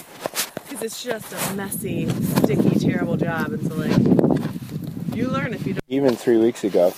Because 0.69 0.81
it's 0.81 1.03
just 1.03 1.31
a 1.33 1.53
messy, 1.55 2.07
sticky, 2.09 2.79
terrible 2.79 3.17
job, 3.17 3.51
and 3.51 3.67
so 3.67 3.75
like 3.75 5.15
you 5.15 5.27
learn 5.27 5.53
if 5.53 5.67
you 5.67 5.73
don't. 5.73 5.83
even 5.89 6.15
three 6.15 6.37
weeks 6.37 6.63
ago, 6.63 6.93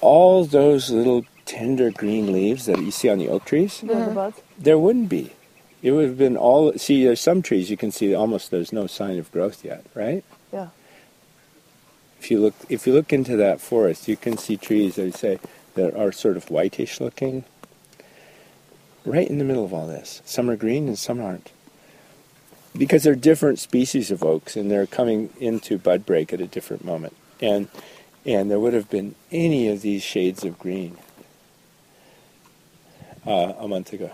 all 0.00 0.44
those 0.44 0.90
little 0.90 1.24
tender 1.44 1.90
green 1.90 2.32
leaves 2.32 2.66
that 2.66 2.78
you 2.78 2.90
see 2.92 3.08
on 3.10 3.18
the 3.18 3.28
oak 3.28 3.44
trees, 3.44 3.80
The 3.80 4.12
buds. 4.14 4.40
there 4.58 4.78
wouldn't 4.78 5.08
be. 5.08 5.32
It 5.82 5.90
would 5.90 6.06
have 6.06 6.18
been 6.18 6.36
all. 6.36 6.72
See, 6.74 7.04
there's 7.04 7.20
some 7.20 7.42
trees 7.42 7.68
you 7.70 7.76
can 7.76 7.90
see 7.90 8.14
almost 8.14 8.50
there's 8.50 8.72
no 8.72 8.86
sign 8.86 9.18
of 9.18 9.30
growth 9.32 9.64
yet, 9.64 9.84
right? 9.94 10.24
Yeah. 10.52 10.68
If 12.20 12.30
you 12.30 12.38
look, 12.38 12.54
if 12.68 12.86
you 12.86 12.92
look 12.92 13.12
into 13.12 13.36
that 13.36 13.60
forest, 13.60 14.06
you 14.06 14.16
can 14.16 14.38
see 14.38 14.56
trees 14.56 14.94
that 14.94 15.14
say 15.14 15.40
that 15.74 15.96
are 15.96 16.12
sort 16.12 16.36
of 16.36 16.50
whitish 16.50 17.00
looking. 17.00 17.44
Right 19.04 19.28
in 19.28 19.38
the 19.38 19.44
middle 19.44 19.64
of 19.64 19.74
all 19.74 19.88
this, 19.88 20.22
some 20.24 20.48
are 20.48 20.54
green 20.54 20.86
and 20.86 20.96
some 20.96 21.20
aren't, 21.20 21.50
because 22.78 23.02
they're 23.02 23.16
different 23.16 23.58
species 23.58 24.12
of 24.12 24.22
oaks 24.22 24.54
and 24.54 24.70
they're 24.70 24.86
coming 24.86 25.30
into 25.40 25.76
bud 25.78 26.06
break 26.06 26.32
at 26.32 26.40
a 26.40 26.46
different 26.46 26.84
moment. 26.84 27.16
And 27.40 27.66
and 28.24 28.48
there 28.48 28.60
would 28.60 28.74
have 28.74 28.88
been 28.88 29.16
any 29.32 29.68
of 29.68 29.82
these 29.82 30.04
shades 30.04 30.44
of 30.44 30.56
green 30.60 30.96
uh, 33.26 33.54
a 33.58 33.66
month 33.66 33.92
ago. 33.92 34.12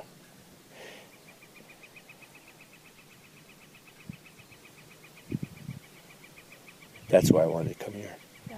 That's 7.08 7.30
why 7.30 7.42
I 7.42 7.46
wanted 7.46 7.78
to 7.78 7.84
come 7.84 7.94
here. 7.94 8.16
Yeah. 8.50 8.56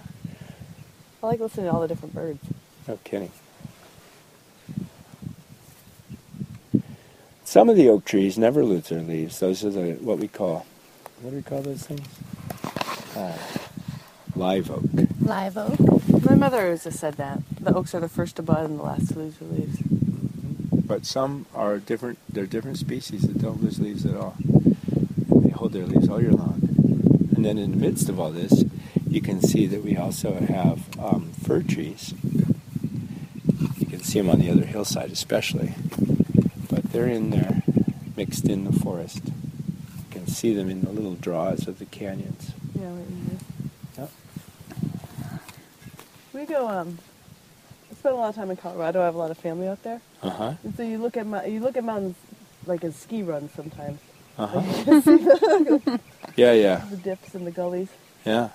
I 1.22 1.26
like 1.26 1.40
listening 1.40 1.66
to 1.66 1.72
all 1.72 1.80
the 1.80 1.88
different 1.88 2.14
birds. 2.14 2.40
No 2.88 2.98
kidding. 3.04 3.30
Some 7.44 7.68
of 7.68 7.76
the 7.76 7.88
oak 7.88 8.04
trees 8.04 8.38
never 8.38 8.64
lose 8.64 8.88
their 8.88 9.00
leaves. 9.00 9.40
Those 9.40 9.64
are 9.64 9.70
the 9.70 9.92
what 9.94 10.18
we 10.18 10.28
call 10.28 10.66
what 11.22 11.30
do 11.30 11.36
we 11.36 11.42
call 11.42 11.60
those 11.60 11.82
things? 11.82 12.08
Uh, 13.14 13.36
live 14.34 14.70
oak. 14.70 14.84
Live 15.20 15.58
oak. 15.58 15.78
My 16.24 16.34
mother 16.34 16.62
always 16.64 16.84
just 16.84 16.98
said 16.98 17.14
that 17.14 17.40
the 17.60 17.74
oaks 17.74 17.94
are 17.94 18.00
the 18.00 18.08
first 18.08 18.36
to 18.36 18.42
bud 18.42 18.64
and 18.64 18.78
the 18.78 18.82
last 18.82 19.08
to 19.08 19.18
lose 19.18 19.36
their 19.36 19.48
leaves. 19.48 19.78
But 20.72 21.04
some 21.04 21.46
are 21.54 21.78
different. 21.78 22.18
They're 22.28 22.46
different 22.46 22.78
species 22.78 23.22
that 23.22 23.38
don't 23.38 23.62
lose 23.62 23.78
leaves 23.78 24.06
at 24.06 24.16
all. 24.16 24.34
And 24.38 25.44
they 25.44 25.50
hold 25.50 25.72
their 25.72 25.86
leaves 25.86 26.08
all 26.08 26.22
year 26.22 26.32
long. 26.32 26.59
And 27.40 27.46
then 27.46 27.56
in 27.56 27.70
the 27.70 27.78
midst 27.78 28.10
of 28.10 28.20
all 28.20 28.30
this, 28.30 28.64
you 29.08 29.22
can 29.22 29.40
see 29.40 29.64
that 29.64 29.82
we 29.82 29.96
also 29.96 30.34
have 30.34 30.82
um, 31.02 31.32
fir 31.42 31.62
trees. 31.62 32.12
You 33.78 33.86
can 33.86 34.02
see 34.02 34.20
them 34.20 34.28
on 34.28 34.40
the 34.40 34.50
other 34.50 34.66
hillside, 34.66 35.10
especially. 35.10 35.72
But 36.68 36.92
they're 36.92 37.06
in 37.08 37.30
there, 37.30 37.62
mixed 38.14 38.44
in 38.44 38.64
the 38.64 38.74
forest. 38.74 39.22
You 39.24 40.04
can 40.10 40.26
see 40.26 40.52
them 40.54 40.68
in 40.68 40.82
the 40.82 40.90
little 40.90 41.14
draws 41.14 41.66
of 41.66 41.78
the 41.78 41.86
canyons. 41.86 42.50
Yeah, 42.78 42.88
right 42.88 43.06
in. 43.08 43.40
Yep. 43.96 44.10
We 46.34 46.44
go. 46.44 46.68
Um, 46.68 46.98
I 47.90 47.94
spent 47.94 48.14
a 48.16 48.18
lot 48.18 48.28
of 48.28 48.34
time 48.34 48.50
in 48.50 48.58
Colorado. 48.58 49.00
I 49.00 49.06
have 49.06 49.14
a 49.14 49.18
lot 49.18 49.30
of 49.30 49.38
family 49.38 49.66
out 49.66 49.82
there, 49.82 50.02
Uh 50.22 50.28
huh. 50.28 50.54
and 50.62 50.76
so 50.76 50.82
you 50.82 50.98
look 50.98 51.16
at 51.16 51.50
you 51.50 51.60
look 51.60 51.78
at 51.78 51.84
mountains 51.84 52.16
like 52.66 52.84
as 52.84 52.96
ski 52.96 53.22
runs 53.22 53.50
sometimes. 53.52 53.98
Uh 54.36 54.46
huh. 54.46 55.98
yeah, 56.36 56.52
yeah, 56.52 56.84
The 56.90 56.96
dips 56.96 57.34
and 57.34 57.46
the 57.46 57.50
gullies. 57.50 57.88
yeah. 58.24 58.48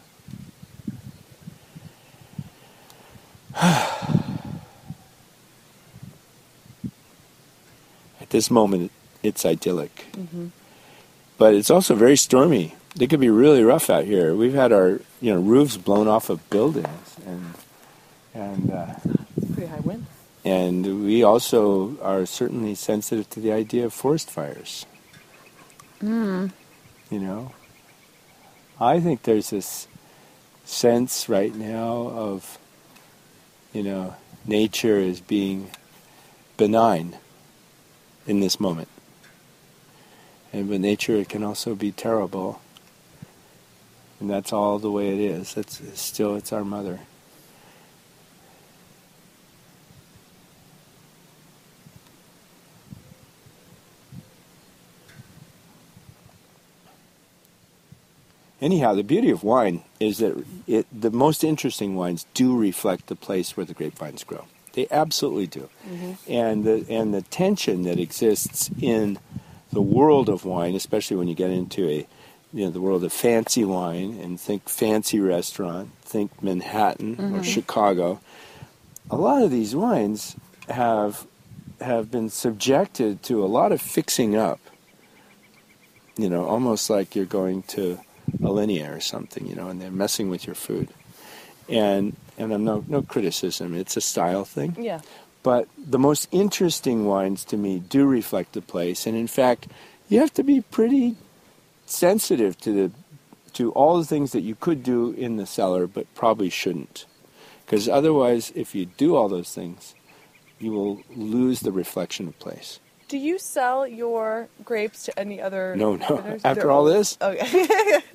At 8.22 8.30
this 8.30 8.50
moment, 8.50 8.92
it's 9.24 9.46
idyllic. 9.46 10.06
Mhm. 10.18 10.52
But 11.38 11.54
it's 11.54 11.70
also 11.70 11.96
very 11.96 12.16
stormy. 12.16 12.76
It 13.00 13.10
could 13.10 13.20
be 13.20 13.30
really 13.30 13.64
rough 13.64 13.90
out 13.90 14.06
here. 14.06 14.34
We've 14.36 14.54
had 14.54 14.72
our, 14.72 15.02
you 15.22 15.34
know, 15.34 15.40
roofs 15.42 15.76
blown 15.78 16.08
off 16.08 16.30
of 16.30 16.48
buildings, 16.50 17.16
and 17.26 17.54
and 18.34 18.72
uh, 18.72 18.94
Pretty 19.54 19.68
high 19.68 19.80
wind. 19.82 20.06
and 20.46 21.04
we 21.06 21.24
also 21.24 21.98
are 22.02 22.26
certainly 22.26 22.76
sensitive 22.76 23.30
to 23.32 23.40
the 23.40 23.52
idea 23.52 23.86
of 23.86 23.94
forest 23.94 24.30
fires. 24.32 24.86
Mm. 26.02 26.52
You 27.10 27.20
know, 27.20 27.52
I 28.80 29.00
think 29.00 29.24
there's 29.24 29.52
this 29.52 29.88
sense 30.66 31.30
right 31.30 31.56
now 31.56 32.10
of, 32.10 32.58
you 33.72 33.84
know, 33.84 34.16
nature 34.46 35.00
as 35.00 35.22
being 35.22 35.72
benign 36.58 37.18
in 38.28 38.40
this 38.40 38.60
moment. 38.60 38.90
And 40.52 40.70
but 40.70 40.82
nature 40.82 41.16
it 41.16 41.30
can 41.30 41.44
also 41.44 41.76
be 41.76 41.92
terrible. 41.92 42.62
And 44.20 44.30
that's 44.30 44.52
all 44.52 44.80
the 44.80 44.92
way 44.92 45.10
it 45.14 45.20
is. 45.20 45.58
It's 45.58 45.82
still 46.00 46.36
it's 46.36 46.54
our 46.54 46.64
mother. 46.64 47.00
Anyhow, 58.66 58.96
the 58.96 59.04
beauty 59.04 59.30
of 59.30 59.44
wine 59.44 59.84
is 60.00 60.18
that 60.18 60.34
it, 60.66 60.88
the 60.92 61.12
most 61.12 61.44
interesting 61.44 61.96
wines 61.96 62.26
do 62.34 62.58
reflect 62.58 63.06
the 63.08 63.16
place 63.16 63.56
where 63.56 63.66
the 63.66 63.76
grapevines 63.76 64.24
grow. 64.24 64.46
They 64.74 64.88
absolutely 64.90 65.46
do. 65.46 65.70
And 66.28 66.64
the 66.64 66.84
and 66.90 67.14
the 67.14 67.22
tension 67.22 67.84
that 67.84 68.00
exists 68.00 68.72
in 68.82 69.20
the 69.72 69.84
world 69.84 70.30
of 70.30 70.46
wine, 70.46 70.74
especially 70.74 71.16
when 71.16 71.28
you 71.28 71.36
get 71.36 71.52
into 71.52 71.88
a 71.88 72.08
you 72.54 72.66
know 72.66 72.72
the 72.72 72.82
world 72.82 73.04
of 73.04 73.14
fancy 73.14 73.64
wine 73.64 74.20
and 74.24 74.40
think 74.40 74.68
fancy 74.68 75.20
restaurant, 75.20 75.92
think 76.02 76.42
Manhattan 76.42 77.12
or 77.20 77.42
Mhm. 77.42 77.44
Chicago. 77.44 78.20
A 79.12 79.16
lot 79.28 79.44
of 79.44 79.52
these 79.52 79.76
wines 79.76 80.36
have 80.70 81.28
have 81.82 82.10
been 82.10 82.32
subjected 82.32 83.22
to 83.30 83.44
a 83.46 83.50
lot 83.58 83.72
of 83.72 83.80
fixing 83.80 84.36
up. 84.36 84.60
You 86.18 86.30
know, 86.32 86.46
almost 86.48 86.90
like 86.90 87.16
you're 87.16 87.26
going 87.42 87.62
to 87.78 88.00
Alinea 88.42 88.96
or 88.96 89.00
something, 89.00 89.46
you 89.48 89.56
know, 89.56 89.70
and 89.70 89.82
they're 89.82 89.92
messing 89.92 90.30
with 90.30 90.46
your 90.46 90.56
food. 90.56 90.90
And 91.68 92.16
and 92.38 92.54
I'm 92.54 92.64
no 92.64 92.84
no 92.88 93.02
criticism. 93.02 93.76
It's 93.76 93.98
a 93.98 94.02
style 94.02 94.46
thing. 94.46 94.76
Yeah. 94.80 95.02
But 95.44 95.68
the 95.78 96.00
most 96.00 96.28
interesting 96.32 97.06
wines 97.06 97.46
to 97.46 97.58
me 97.58 97.80
do 97.80 98.06
reflect 98.06 98.54
the 98.54 98.62
place, 98.62 99.06
and 99.06 99.16
in 99.16 99.28
fact, 99.28 99.68
you 100.10 100.20
have 100.20 100.34
to 100.34 100.44
be 100.44 100.62
pretty 100.62 101.16
sensitive 101.86 102.58
to 102.62 102.72
the 102.72 102.92
to 103.54 103.72
all 103.72 103.98
the 103.98 104.06
things 104.06 104.32
that 104.34 104.42
you 104.42 104.56
could 104.56 104.84
do 104.84 105.12
in 105.12 105.38
the 105.38 105.46
cellar, 105.46 105.88
but 105.88 106.14
probably 106.14 106.50
shouldn't, 106.50 107.06
because 107.66 107.88
otherwise, 107.88 108.52
if 108.56 108.76
you 108.76 108.86
do 108.86 109.16
all 109.16 109.30
those 109.30 109.54
things, 109.54 109.96
you 110.60 110.72
will 110.72 111.02
lose 111.16 111.62
the 111.62 111.72
reflection 111.72 112.28
of 112.28 112.38
place. 112.40 112.80
Do 113.08 113.18
you 113.18 113.38
sell 113.38 113.88
your 113.88 114.50
grapes 114.64 115.04
to 115.04 115.20
any 115.20 115.40
other? 115.40 115.76
No, 115.76 115.96
no. 115.96 116.40
After 116.44 116.62
They're 116.62 116.72
all 116.72 116.86
this? 116.86 117.18
Okay. 117.22 118.00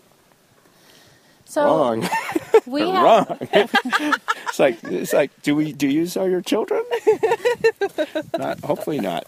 So 1.50 1.64
Wrong. 1.64 2.08
we 2.66 2.82
Wrong. 2.84 3.26
it's 3.40 4.58
like 4.60 4.78
it's 4.84 5.12
like 5.12 5.42
do 5.42 5.56
we 5.56 5.72
do 5.72 5.88
you 5.88 6.06
sell 6.06 6.28
your 6.28 6.42
children? 6.42 6.80
not 8.38 8.60
hopefully 8.60 9.00
not. 9.00 9.26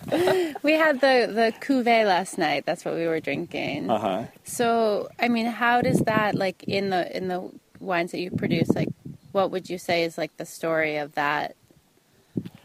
we 0.63 0.75
had 0.75 1.01
the 1.01 1.27
the 1.27 1.53
cuvee 1.61 2.07
last 2.07 2.39
night. 2.39 2.65
That's 2.65 2.85
what 2.85 2.95
we 2.95 3.09
were 3.09 3.19
drinking. 3.19 3.91
Uh 3.91 3.99
huh. 3.99 4.25
So, 4.45 5.09
I 5.19 5.27
mean, 5.27 5.47
how 5.47 5.83
does 5.83 5.99
that 6.03 6.37
like 6.37 6.63
in 6.63 6.91
the 6.91 7.15
in 7.17 7.27
the 7.27 7.51
wines 7.81 8.13
that 8.13 8.21
you 8.21 8.31
produce? 8.31 8.71
Like, 8.71 8.91
what 9.33 9.51
would 9.51 9.69
you 9.69 9.77
say 9.77 10.05
is 10.05 10.17
like 10.17 10.37
the 10.37 10.47
story 10.47 10.99
of 10.99 11.17
that? 11.17 11.57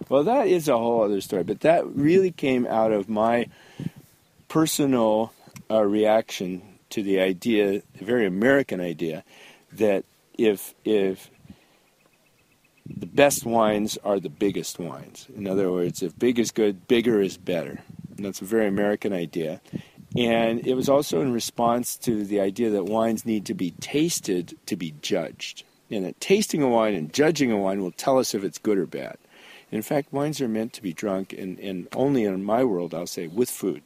Well, 0.08 0.24
that 0.24 0.46
is 0.46 0.70
a 0.70 0.78
whole 0.78 1.02
other 1.02 1.20
story, 1.20 1.44
but 1.44 1.62
that 1.62 1.88
really 1.88 2.30
came 2.30 2.68
out 2.68 2.92
of 2.92 3.10
my 3.10 3.48
personal 4.50 5.34
uh, 5.72 5.84
reaction 5.84 6.62
to 6.90 7.04
the 7.04 7.20
idea, 7.20 7.82
the 7.98 8.06
very 8.06 8.26
American 8.26 8.80
idea, 8.80 9.24
that 9.74 10.06
if 10.38 10.74
if 10.86 11.30
the 12.86 13.06
best 13.06 13.46
wines 13.46 13.98
are 14.04 14.20
the 14.20 14.30
biggest 14.30 14.80
wines. 14.80 15.28
In 15.36 15.48
other 15.48 15.72
words, 15.72 16.02
if 16.02 16.18
big 16.18 16.40
is 16.40 16.52
good, 16.52 16.88
bigger 16.88 17.22
is 17.22 17.38
better. 17.38 17.82
And 18.16 18.26
that's 18.26 18.42
a 18.42 18.46
very 18.46 18.68
American 18.68 19.14
idea. 19.14 19.62
And 20.16 20.66
it 20.66 20.74
was 20.74 20.90
also 20.90 21.22
in 21.22 21.34
response 21.34 21.98
to 21.98 22.24
the 22.24 22.40
idea 22.40 22.70
that 22.72 22.86
wines 22.86 23.26
need 23.26 23.46
to 23.48 23.54
be 23.54 23.72
tasted 23.72 24.58
to 24.68 24.76
be 24.76 24.94
judged. 25.02 25.64
And 25.92 26.06
that 26.06 26.20
tasting 26.20 26.62
a 26.62 26.70
wine 26.70 26.96
and 26.96 27.14
judging 27.14 27.52
a 27.52 27.58
wine 27.58 27.82
will 27.82 27.92
tell 27.92 28.18
us 28.18 28.34
if 28.34 28.44
it's 28.44 28.58
good 28.58 28.78
or 28.78 28.88
bad. 28.88 29.18
In 29.72 29.82
fact, 29.82 30.14
wines 30.14 30.40
are 30.40 30.48
meant 30.48 30.74
to 30.74 30.82
be 30.82 30.94
drunk, 30.94 31.34
and, 31.34 31.60
and 31.60 31.90
only 31.94 32.24
in 32.24 32.44
my 32.44 32.64
world, 32.64 32.94
I'll 32.94 33.06
say, 33.06 33.28
with 33.28 33.50
food, 33.50 33.84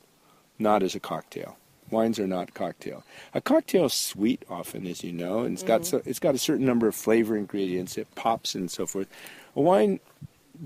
not 0.60 0.84
as 0.84 0.94
a 0.94 1.00
cocktail. 1.00 1.58
Wines 1.92 2.20
are 2.20 2.28
not 2.28 2.54
cocktail. 2.54 3.04
A 3.34 3.42
cocktail 3.42 3.86
is 3.86 3.94
sweet 3.94 4.44
often, 4.50 4.88
as 4.88 5.04
you 5.04 5.12
know, 5.12 5.40
and 5.40 5.54
it's 5.54 5.64
got 5.64 5.82
mm-hmm. 5.82 5.98
so, 5.98 6.02
it's 6.06 6.20
got 6.20 6.36
a 6.36 6.40
certain 6.40 6.66
number 6.66 6.88
of 6.88 6.96
flavor 6.96 7.36
ingredients. 7.36 7.98
It 7.98 8.14
pops 8.16 8.56
and 8.56 8.72
so 8.72 8.86
forth. 8.86 9.08
A 9.56 9.62
wine 9.62 10.00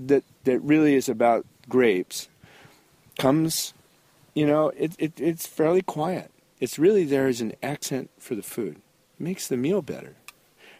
that 0.06 0.24
that 0.44 0.60
really 0.60 0.94
is 0.94 1.08
about 1.08 1.46
grapes 1.68 2.28
comes, 3.18 3.74
you 4.34 4.46
know, 4.46 4.68
it, 4.76 4.94
it 4.98 5.20
it's 5.20 5.46
fairly 5.46 5.82
quiet. 5.82 6.30
It's 6.60 6.78
really 6.78 7.04
there 7.04 7.26
as 7.26 7.40
an 7.40 7.54
accent 7.62 8.10
for 8.18 8.34
the 8.34 8.42
food. 8.42 8.76
It 9.18 9.22
makes 9.22 9.48
the 9.48 9.56
meal 9.56 9.82
better. 9.82 10.14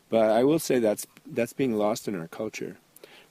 But 0.09 0.31
I 0.31 0.45
will 0.45 0.59
say 0.59 0.79
that's 0.79 1.07
that's 1.27 1.53
being 1.53 1.77
lost 1.77 2.09
in 2.09 2.19
our 2.19 2.29
culture. 2.29 2.77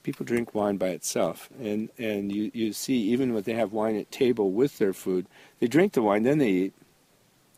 People 0.03 0.25
drink 0.25 0.53
wine 0.53 0.77
by 0.77 0.89
itself, 0.89 1.49
and 1.59 1.89
and 1.97 2.31
you 2.31 2.51
you 2.53 2.73
see 2.73 2.97
even 2.97 3.33
when 3.33 3.43
they 3.43 3.53
have 3.53 3.73
wine 3.73 3.95
at 3.95 4.11
table 4.11 4.51
with 4.51 4.77
their 4.77 4.93
food, 4.93 5.25
they 5.59 5.67
drink 5.67 5.93
the 5.93 6.01
wine, 6.01 6.23
then 6.23 6.37
they 6.37 6.49
eat, 6.49 6.73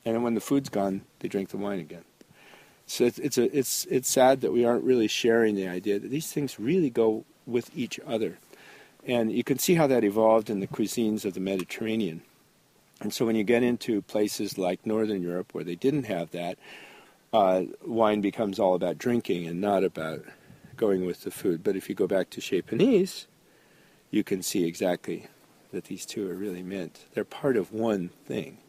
and 0.07 0.15
then 0.15 0.23
when 0.23 0.35
the 0.35 0.39
food's 0.39 0.69
gone, 0.69 1.01
they 1.19 1.27
drink 1.27 1.49
the 1.49 1.57
wine 1.57 1.79
again. 1.79 2.05
So 2.85 3.03
it's 3.03 3.19
it's 3.19 3.37
a, 3.37 3.57
it's 3.57 3.85
it's 3.91 4.09
sad 4.09 4.39
that 4.39 4.53
we 4.53 4.63
aren't 4.63 4.85
really 4.85 5.09
sharing 5.09 5.55
the 5.55 5.67
idea 5.67 5.99
that 5.99 6.09
these 6.09 6.31
things 6.31 6.57
really 6.57 6.89
go 6.89 7.25
with 7.45 7.69
each 7.77 7.99
other, 8.07 8.37
and 9.05 9.33
you 9.33 9.43
can 9.43 9.59
see 9.59 9.75
how 9.75 9.85
that 9.87 10.05
evolved 10.05 10.49
in 10.49 10.61
the 10.61 10.67
cuisines 10.67 11.25
of 11.25 11.33
the 11.33 11.41
Mediterranean. 11.41 12.21
And 13.01 13.13
so 13.13 13.25
when 13.25 13.35
you 13.35 13.43
get 13.43 13.63
into 13.63 14.01
places 14.01 14.57
like 14.57 14.85
Northern 14.85 15.21
Europe 15.21 15.53
where 15.53 15.65
they 15.65 15.75
didn't 15.75 16.05
have 16.05 16.31
that, 16.31 16.57
uh, 17.33 17.63
wine 17.85 18.21
becomes 18.21 18.59
all 18.59 18.75
about 18.75 18.97
drinking 18.97 19.45
and 19.45 19.59
not 19.59 19.83
about 19.83 20.23
going 20.77 21.05
with 21.05 21.23
the 21.23 21.31
food. 21.31 21.65
But 21.65 21.75
if 21.75 21.89
you 21.89 21.95
go 21.95 22.07
back 22.07 22.29
to 22.29 22.41
Chez 22.41 22.61
Panisse, 22.61 23.27
you 24.09 24.23
can 24.23 24.41
see 24.41 24.63
exactly 24.63 25.27
that 25.73 25.83
these 25.83 26.05
two 26.05 26.31
are 26.31 26.33
really 26.33 26.63
meant. 26.63 27.07
They're 27.13 27.25
part 27.25 27.57
of 27.57 27.73
one 27.73 28.09
thing. 28.25 28.59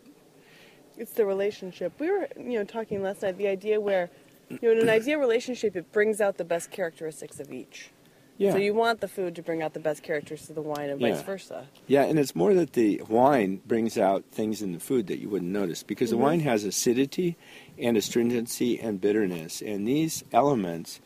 It's 0.99 1.13
the 1.13 1.25
relationship. 1.25 1.93
We 2.01 2.11
were, 2.11 2.29
you 2.37 2.59
know, 2.59 2.65
talking 2.65 3.03
last 3.03 3.23
night. 3.23 3.39
The 3.39 3.47
idea 3.47 3.81
where, 3.81 4.11
you 4.51 4.59
know, 4.63 4.73
in 4.73 4.81
an 4.81 4.89
ideal 4.89 5.21
relationship, 5.21 5.77
it 5.77 5.93
brings 5.93 6.21
out 6.21 6.37
the 6.37 6.45
best 6.45 6.71
characteristics 6.73 7.39
of 7.39 7.53
each. 7.53 7.91
Yeah. 8.37 8.53
So 8.53 8.59
you 8.59 8.75
want 8.75 9.01
the 9.01 9.09
food 9.09 9.35
to 9.37 9.43
bring 9.43 9.63
out 9.63 9.75
the 9.75 9.81
best 9.81 10.03
characteristics 10.03 10.49
of 10.49 10.55
the 10.57 10.63
wine, 10.63 10.91
and 10.91 11.01
vice 11.01 11.23
versa. 11.23 11.67
Yeah, 11.89 12.03
and 12.05 12.19
it's 12.21 12.37
more 12.37 12.55
that 12.55 12.75
the 12.75 13.03
wine 13.09 13.61
brings 13.67 13.99
out 13.99 14.25
things 14.31 14.63
in 14.63 14.73
the 14.73 14.79
food 14.79 15.09
that 15.09 15.19
you 15.19 15.29
wouldn't 15.29 15.51
notice 15.51 15.83
because 15.83 16.09
Mhm. 16.11 16.13
the 16.13 16.17
wine 16.19 16.41
has 16.41 16.63
acidity 16.65 17.37
and 17.79 17.97
astringency 17.97 18.79
and 18.79 19.01
bitterness, 19.01 19.61
and 19.61 19.89
these 19.89 20.23
elements 20.33 21.01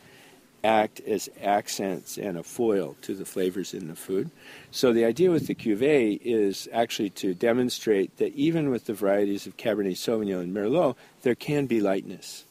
act 0.63 1.01
as 1.01 1.29
accents 1.41 2.17
and 2.17 2.37
a 2.37 2.43
foil 2.43 2.95
to 3.01 3.13
the 3.13 3.25
flavors 3.25 3.73
in 3.73 3.87
the 3.87 3.95
food. 3.95 4.31
So 4.71 4.93
the 4.93 5.05
idea 5.05 5.29
with 5.29 5.47
the 5.47 5.55
cuvee 5.55 6.19
is 6.23 6.69
actually 6.71 7.09
to 7.11 7.33
demonstrate 7.33 8.17
that 8.17 8.33
even 8.33 8.69
with 8.69 8.85
the 8.85 8.93
varieties 8.93 9.45
of 9.45 9.57
Cabernet 9.57 9.97
Sauvignon 9.97 10.41
and 10.41 10.55
Merlot, 10.55 10.95
there 11.23 11.35
can 11.35 11.65
be 11.65 11.81
lightness 11.81 12.45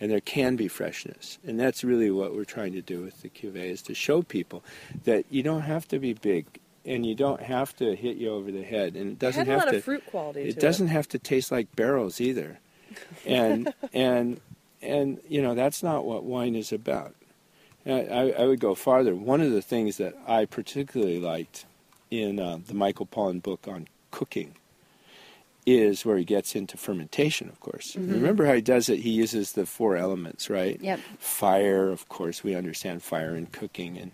and 0.00 0.10
there 0.10 0.20
can 0.20 0.56
be 0.56 0.68
freshness. 0.68 1.38
And 1.46 1.58
that's 1.58 1.84
really 1.84 2.10
what 2.10 2.34
we're 2.34 2.44
trying 2.44 2.72
to 2.72 2.82
do 2.82 3.02
with 3.02 3.22
the 3.22 3.28
cuvee 3.28 3.70
is 3.70 3.82
to 3.82 3.94
show 3.94 4.22
people 4.22 4.62
that 5.04 5.24
you 5.30 5.42
don't 5.42 5.62
have 5.62 5.86
to 5.88 5.98
be 5.98 6.12
big 6.12 6.46
and 6.84 7.06
you 7.06 7.14
don't 7.14 7.42
have 7.42 7.74
to 7.76 7.94
hit 7.94 8.16
you 8.16 8.30
over 8.30 8.50
the 8.50 8.64
head 8.64 8.96
and 8.96 9.12
it 9.12 9.18
doesn't 9.18 9.46
have 9.46 9.64
lot 9.64 9.70
to 9.70 9.76
of 9.76 9.84
fruit 9.84 10.04
quality 10.06 10.40
it 10.42 10.52
to 10.52 10.58
it. 10.58 10.60
doesn't 10.60 10.88
have 10.88 11.08
to 11.08 11.18
taste 11.18 11.52
like 11.52 11.74
barrels 11.76 12.20
either. 12.20 12.58
And 13.24 13.72
and 13.92 14.40
and 14.80 15.20
you 15.28 15.40
know 15.40 15.54
that's 15.54 15.82
not 15.82 16.04
what 16.04 16.24
wine 16.24 16.56
is 16.56 16.72
about. 16.72 17.14
I, 17.86 17.90
I 17.90 18.28
I 18.42 18.46
would 18.46 18.60
go 18.60 18.74
farther. 18.74 19.14
One 19.14 19.40
of 19.40 19.50
the 19.52 19.62
things 19.62 19.96
that 19.96 20.14
I 20.26 20.44
particularly 20.44 21.18
liked 21.20 21.64
in 22.10 22.38
uh, 22.38 22.58
the 22.66 22.74
Michael 22.74 23.06
Pollan 23.06 23.42
book 23.42 23.66
on 23.66 23.88
cooking 24.10 24.54
is 25.64 26.04
where 26.04 26.16
he 26.18 26.24
gets 26.24 26.56
into 26.56 26.76
fermentation, 26.76 27.48
of 27.48 27.60
course. 27.60 27.94
Mhm. 27.94 28.12
Remember 28.12 28.46
how 28.46 28.54
he 28.54 28.60
does 28.60 28.88
it? 28.88 29.00
He 29.00 29.10
uses 29.10 29.52
the 29.52 29.64
four 29.64 29.96
elements, 29.96 30.50
right? 30.50 30.78
Yep. 30.80 30.98
Fire, 31.18 31.88
of 31.90 32.08
course, 32.08 32.42
we 32.42 32.54
understand 32.56 33.02
fire 33.02 33.36
in 33.36 33.46
cooking, 33.46 33.96
and 33.96 34.10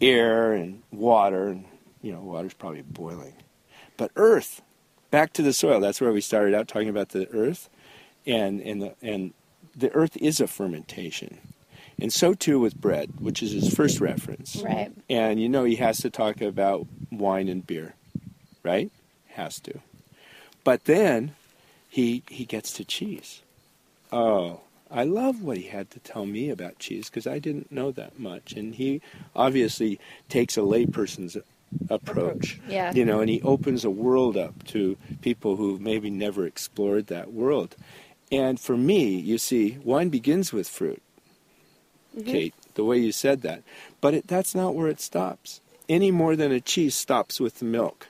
air 0.00 0.52
and 0.52 0.82
water, 0.92 1.48
and 1.48 1.64
you 2.02 2.12
know, 2.12 2.20
water's 2.20 2.54
probably 2.54 2.82
boiling. 2.82 3.34
But 3.96 4.10
earth, 4.14 4.62
back 5.10 5.32
to 5.34 5.42
the 5.42 5.52
soil. 5.52 5.80
That's 5.80 6.00
where 6.00 6.12
we 6.12 6.20
started 6.20 6.54
out 6.54 6.68
talking 6.68 6.88
about 6.88 7.08
the 7.10 7.28
earth, 7.30 7.68
and 8.26 8.60
and 8.60 8.80
the 8.80 8.94
and 9.02 9.32
the 9.76 9.92
earth 9.92 10.16
is 10.18 10.40
a 10.40 10.46
fermentation, 10.46 11.38
And 12.00 12.12
so 12.12 12.34
too 12.34 12.60
with 12.60 12.80
bread, 12.80 13.10
which 13.18 13.42
is 13.42 13.52
his 13.52 13.74
first 13.74 14.00
reference. 14.00 14.56
Right. 14.56 14.92
And 15.08 15.40
you 15.40 15.48
know 15.48 15.64
he 15.64 15.76
has 15.76 15.98
to 15.98 16.10
talk 16.10 16.40
about 16.40 16.86
wine 17.10 17.48
and 17.48 17.66
beer, 17.66 17.94
right? 18.62 18.90
Has 19.28 19.60
to. 19.60 19.80
But 20.64 20.84
then 20.84 21.34
he 21.88 22.22
he 22.28 22.44
gets 22.44 22.72
to 22.72 22.84
cheese. 22.84 23.42
Oh, 24.12 24.60
I 24.90 25.04
love 25.04 25.42
what 25.42 25.56
he 25.56 25.64
had 25.64 25.90
to 25.92 25.98
tell 26.00 26.26
me 26.26 26.50
about 26.50 26.78
cheese 26.78 27.08
because 27.08 27.26
I 27.26 27.38
didn't 27.38 27.72
know 27.72 27.90
that 27.92 28.18
much, 28.18 28.52
and 28.52 28.74
he 28.74 29.00
obviously 29.34 29.98
takes 30.28 30.56
a 30.56 30.60
layperson's 30.60 31.36
approach. 31.90 32.60
Yeah. 32.68 32.92
You 32.92 33.04
know, 33.04 33.20
and 33.20 33.28
he 33.28 33.42
opens 33.42 33.84
a 33.84 33.90
world 33.90 34.36
up 34.36 34.64
to 34.68 34.96
people 35.22 35.56
who 35.56 35.78
maybe 35.78 36.10
never 36.10 36.46
explored 36.46 37.08
that 37.08 37.32
world. 37.32 37.74
And 38.30 38.58
for 38.60 38.76
me, 38.76 39.16
you 39.18 39.38
see, 39.38 39.78
wine 39.84 40.08
begins 40.08 40.52
with 40.52 40.68
fruit. 40.68 41.02
Mm-hmm. 42.16 42.30
Kate, 42.30 42.54
the 42.74 42.84
way 42.84 42.98
you 42.98 43.12
said 43.12 43.42
that. 43.42 43.62
But 44.00 44.14
it, 44.14 44.26
that's 44.26 44.54
not 44.54 44.74
where 44.74 44.88
it 44.88 45.00
stops. 45.00 45.60
Any 45.88 46.10
more 46.10 46.34
than 46.34 46.52
a 46.52 46.60
cheese 46.60 46.94
stops 46.94 47.38
with 47.40 47.58
the 47.58 47.64
milk. 47.64 48.08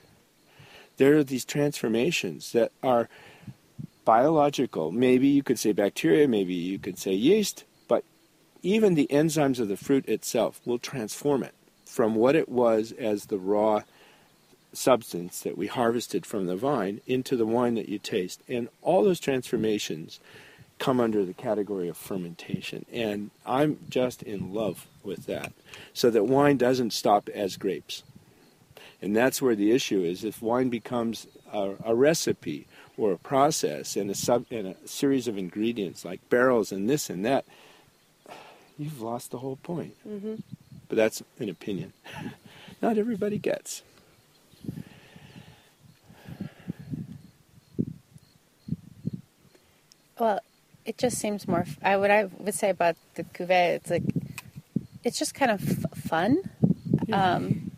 There 0.97 1.17
are 1.17 1.23
these 1.23 1.45
transformations 1.45 2.51
that 2.53 2.71
are 2.81 3.09
biological. 4.05 4.91
Maybe 4.91 5.27
you 5.27 5.43
could 5.43 5.59
say 5.59 5.73
bacteria, 5.73 6.27
maybe 6.27 6.53
you 6.53 6.79
could 6.79 6.97
say 6.97 7.13
yeast, 7.13 7.65
but 7.87 8.03
even 8.63 8.95
the 8.95 9.07
enzymes 9.11 9.59
of 9.59 9.67
the 9.67 9.77
fruit 9.77 10.07
itself 10.07 10.61
will 10.65 10.79
transform 10.79 11.43
it 11.43 11.53
from 11.85 12.15
what 12.15 12.35
it 12.35 12.47
was 12.49 12.93
as 12.93 13.25
the 13.25 13.37
raw 13.37 13.83
substance 14.73 15.41
that 15.41 15.57
we 15.57 15.67
harvested 15.67 16.25
from 16.25 16.45
the 16.45 16.55
vine 16.55 17.01
into 17.05 17.35
the 17.35 17.45
wine 17.45 17.75
that 17.75 17.89
you 17.89 17.99
taste. 17.99 18.41
And 18.47 18.69
all 18.81 19.03
those 19.03 19.19
transformations 19.19 20.19
come 20.79 20.99
under 20.99 21.25
the 21.25 21.33
category 21.33 21.87
of 21.87 21.97
fermentation. 21.97 22.85
And 22.91 23.31
I'm 23.45 23.79
just 23.89 24.23
in 24.23 24.53
love 24.53 24.87
with 25.03 25.25
that. 25.25 25.53
So 25.93 26.09
that 26.09 26.25
wine 26.25 26.57
doesn't 26.57 26.93
stop 26.93 27.29
as 27.29 27.57
grapes. 27.57 28.03
And 29.01 29.15
that's 29.15 29.41
where 29.41 29.55
the 29.55 29.71
issue 29.71 30.01
is. 30.01 30.23
If 30.23 30.41
wine 30.41 30.69
becomes 30.69 31.27
a, 31.51 31.73
a 31.85 31.95
recipe 31.95 32.67
or 32.97 33.11
a 33.11 33.17
process 33.17 33.95
and 33.95 34.09
a, 34.09 34.15
sub, 34.15 34.45
and 34.51 34.67
a 34.67 34.87
series 34.87 35.27
of 35.27 35.37
ingredients 35.37 36.03
like 36.03 36.27
barrels 36.29 36.71
and 36.71 36.89
this 36.89 37.09
and 37.09 37.25
that, 37.25 37.45
you've 38.77 39.01
lost 39.01 39.31
the 39.31 39.39
whole 39.39 39.57
point. 39.57 39.95
Mm-hmm. 40.07 40.35
But 40.89 40.95
that's 40.95 41.21
an 41.39 41.49
opinion. 41.49 41.93
Not 42.81 42.97
everybody 42.97 43.37
gets. 43.39 43.83
Well, 50.19 50.39
it 50.87 50.97
just 50.97 51.17
seems 51.19 51.47
more. 51.47 51.65
I 51.83 51.97
would 51.97 52.09
I 52.09 52.29
would 52.39 52.55
say 52.55 52.69
about 52.69 52.95
the 53.15 53.23
cuvee. 53.23 53.75
It's 53.75 53.91
like 53.91 54.03
it's 55.03 55.19
just 55.19 55.35
kind 55.35 55.51
of 55.51 55.85
f- 55.85 55.99
fun. 55.99 56.49
Um, 57.11 57.71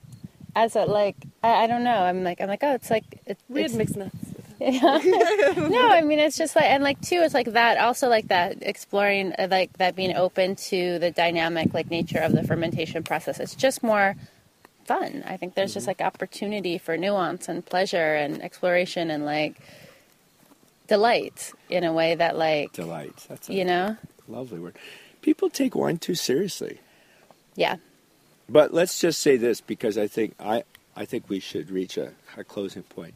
as 0.55 0.75
a 0.75 0.85
like, 0.85 1.15
I, 1.43 1.63
I 1.63 1.67
don't 1.67 1.83
know. 1.83 2.03
I'm 2.03 2.23
like 2.23 2.39
I'm 2.39 2.47
like 2.47 2.63
oh, 2.63 2.75
it's 2.75 2.89
like 2.89 3.03
it, 3.25 3.37
We 3.49 3.63
had 3.63 3.73
mixed 3.73 3.97
nuts. 3.97 4.15
no, 4.61 5.89
I 5.89 6.01
mean 6.01 6.19
it's 6.19 6.37
just 6.37 6.55
like 6.55 6.65
and 6.65 6.83
like 6.83 7.01
too, 7.01 7.21
it's 7.23 7.33
like 7.33 7.53
that. 7.53 7.77
Also 7.77 8.07
like 8.07 8.27
that 8.27 8.57
exploring, 8.61 9.33
uh, 9.39 9.47
like 9.49 9.73
that 9.77 9.95
being 9.95 10.15
open 10.15 10.55
to 10.55 10.99
the 10.99 11.11
dynamic 11.11 11.73
like 11.73 11.89
nature 11.89 12.19
of 12.19 12.33
the 12.33 12.43
fermentation 12.43 13.03
process. 13.03 13.39
It's 13.39 13.55
just 13.55 13.81
more 13.81 14.15
fun. 14.85 15.23
I 15.25 15.37
think 15.37 15.55
there's 15.55 15.73
just 15.73 15.87
like 15.87 16.01
opportunity 16.01 16.77
for 16.77 16.95
nuance 16.97 17.47
and 17.47 17.65
pleasure 17.65 18.15
and 18.15 18.41
exploration 18.43 19.09
and 19.09 19.25
like 19.25 19.59
delight 20.89 21.53
in 21.69 21.83
a 21.85 21.93
way 21.93 22.15
that 22.15 22.37
like 22.37 22.73
Delight. 22.73 23.25
That's 23.29 23.47
a 23.47 23.53
you 23.53 23.63
know 23.63 23.95
lovely 24.27 24.59
word. 24.59 24.77
People 25.21 25.49
take 25.49 25.75
wine 25.75 25.97
too 25.97 26.15
seriously. 26.15 26.79
yeah 27.55 27.77
But 28.49 28.73
let's 28.73 28.99
just 28.99 29.19
say 29.19 29.37
this 29.37 29.61
because 29.61 29.97
I 29.97 30.07
think 30.07 30.35
I, 30.39 30.63
I 30.95 31.05
think 31.05 31.29
we 31.29 31.39
should 31.39 31.69
reach 31.71 31.97
a, 31.97 32.13
a 32.35 32.43
closing 32.43 32.83
point. 32.83 33.13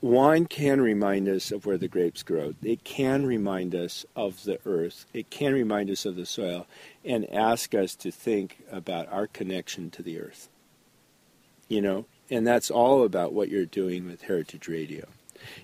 Wine 0.00 0.44
can 0.46 0.80
remind 0.82 1.28
us 1.28 1.50
of 1.50 1.64
where 1.64 1.78
the 1.78 1.88
grapes 1.88 2.22
grow. 2.22 2.52
It 2.62 2.84
can 2.84 3.24
remind 3.24 3.74
us 3.74 4.04
of 4.14 4.44
the 4.44 4.58
earth. 4.66 5.06
It 5.14 5.30
can 5.30 5.54
remind 5.54 5.88
us 5.90 6.04
of 6.04 6.14
the 6.16 6.26
soil 6.26 6.66
and 7.04 7.28
ask 7.32 7.74
us 7.74 7.94
to 7.96 8.10
think 8.10 8.58
about 8.70 9.10
our 9.10 9.26
connection 9.26 9.90
to 9.92 10.02
the 10.02 10.20
earth. 10.20 10.48
You 11.68 11.80
know, 11.80 12.04
and 12.30 12.46
that's 12.46 12.70
all 12.70 13.02
about 13.04 13.32
what 13.32 13.48
you're 13.48 13.64
doing 13.64 14.06
with 14.06 14.22
Heritage 14.22 14.68
Radio 14.68 15.06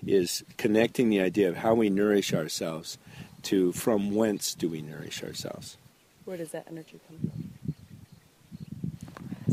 is 0.07 0.45
connecting 0.57 1.11
the 1.11 1.21
idea 1.21 1.49
of 1.49 1.57
how 1.57 1.75
we 1.75 1.91
nourish 1.91 2.33
ourselves 2.33 2.97
to 3.43 3.73
from 3.73 4.15
whence 4.15 4.55
do 4.55 4.69
we 4.69 4.83
nourish 4.83 5.23
ourselves. 5.23 5.77
Where 6.25 6.37
does 6.37 6.51
that 6.53 6.67
energy 6.71 7.01
come 7.09 7.19
from? 7.19 7.51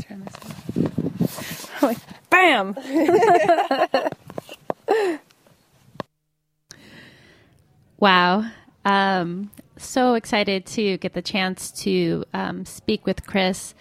Turn 0.02 0.24
this 0.24 0.34
off. 0.34 0.78
like, 1.82 1.98
bam 2.30 2.74
wow 7.98 8.44
um, 8.84 9.50
so 9.76 10.14
excited 10.14 10.64
to 10.66 10.96
get 10.98 11.14
the 11.14 11.22
chance 11.22 11.70
to 11.70 12.24
um, 12.34 12.64
speak 12.64 13.06
with 13.06 13.24
chris 13.26 13.74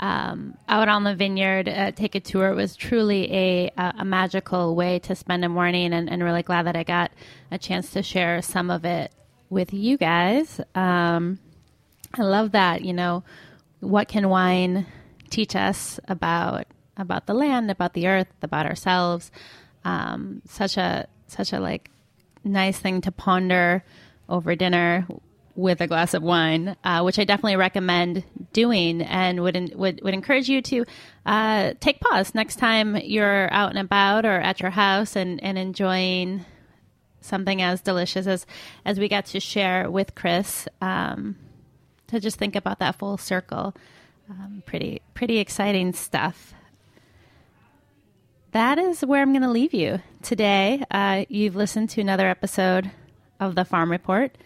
um, 0.00 0.56
out 0.66 0.88
on 0.88 1.04
the 1.04 1.14
vineyard 1.14 1.68
uh, 1.68 1.92
take 1.92 2.14
a 2.14 2.20
tour. 2.20 2.48
It 2.48 2.54
was 2.54 2.74
truly 2.74 3.30
a, 3.32 3.72
a, 3.76 4.04
magical 4.04 4.74
way 4.74 4.98
to 5.00 5.14
spend 5.14 5.44
a 5.44 5.48
morning 5.48 5.92
and, 5.92 6.08
and 6.08 6.24
really 6.24 6.42
glad 6.42 6.66
that 6.66 6.74
i 6.74 6.82
got 6.82 7.12
a 7.50 7.58
chance 7.58 7.90
to 7.90 8.02
share 8.02 8.40
some 8.40 8.70
of 8.70 8.86
it 8.86 9.12
with 9.50 9.74
you 9.74 9.98
guys. 9.98 10.60
Um, 10.74 11.38
i 12.14 12.22
love 12.22 12.52
that 12.52 12.82
you 12.82 12.92
know 12.92 13.22
what 13.80 14.08
can 14.08 14.28
wine 14.28 14.86
teach 15.28 15.54
us 15.54 16.00
about 16.08 16.66
about 16.96 17.26
the 17.26 17.34
land, 17.34 17.70
about 17.70 17.94
the 17.94 18.06
earth, 18.08 18.28
about 18.42 18.66
ourselves. 18.66 19.30
Um, 19.84 20.42
such 20.46 20.76
a 20.76 21.06
such 21.26 21.52
a 21.52 21.60
like 21.60 21.90
nice 22.42 22.78
thing 22.78 23.02
to 23.02 23.12
ponder 23.12 23.84
over 24.28 24.54
dinner 24.54 25.06
with 25.60 25.80
a 25.80 25.86
glass 25.86 26.14
of 26.14 26.22
wine, 26.22 26.76
uh, 26.84 27.02
which 27.02 27.18
I 27.18 27.24
definitely 27.24 27.56
recommend 27.56 28.24
doing, 28.52 29.02
and 29.02 29.42
would 29.42 29.74
would 29.74 30.00
would 30.02 30.14
encourage 30.14 30.48
you 30.48 30.62
to 30.62 30.84
uh, 31.26 31.74
take 31.80 32.00
pause 32.00 32.34
next 32.34 32.56
time 32.56 32.96
you're 32.96 33.52
out 33.52 33.70
and 33.70 33.78
about 33.78 34.24
or 34.24 34.40
at 34.40 34.60
your 34.60 34.70
house 34.70 35.16
and 35.16 35.42
and 35.42 35.58
enjoying 35.58 36.44
something 37.20 37.60
as 37.60 37.80
delicious 37.80 38.26
as 38.26 38.46
as 38.84 38.98
we 38.98 39.08
got 39.08 39.26
to 39.26 39.40
share 39.40 39.90
with 39.90 40.14
Chris. 40.14 40.66
Um, 40.80 41.36
to 42.10 42.20
just 42.20 42.36
think 42.36 42.56
about 42.56 42.80
that 42.80 42.96
full 42.96 43.16
circle. 43.16 43.74
Um, 44.28 44.62
pretty 44.66 45.00
pretty 45.14 45.38
exciting 45.38 45.92
stuff. 45.92 46.54
That 48.52 48.78
is 48.78 49.04
where 49.04 49.22
I'm 49.22 49.32
going 49.32 49.42
to 49.42 49.50
leave 49.50 49.72
you 49.72 50.00
today. 50.22 50.84
Uh, 50.90 51.24
you've 51.28 51.54
listened 51.54 51.90
to 51.90 52.00
another 52.00 52.28
episode 52.28 52.90
of 53.38 53.54
the 53.54 53.64
Farm 53.64 53.90
Report. 53.90 54.36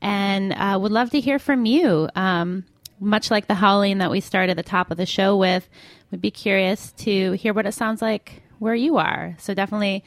and 0.01 0.55
uh, 0.55 0.79
would 0.81 0.93
love 0.93 1.11
to 1.11 1.21
hear 1.21 1.39
from 1.39 1.67
you. 1.67 2.09
Um, 2.17 2.65
much 3.01 3.31
like 3.31 3.49
the 3.49 3.57
howling 3.57 3.99
that 3.99 4.11
we 4.11 4.21
started 4.21 4.57
the 4.57 4.63
top 4.63 4.91
of 4.91 4.97
the 4.97 5.05
show 5.05 5.37
with, 5.37 5.69
would 6.11 6.23
be 6.23 6.31
curious 6.31 6.93
to 6.93 7.33
hear 7.33 7.53
what 7.53 7.67
it 7.67 7.75
sounds 7.75 8.01
like 8.01 8.45
where 8.61 8.75
you 8.75 8.97
are. 8.97 9.37
So 9.39 9.53
definitely 9.53 10.05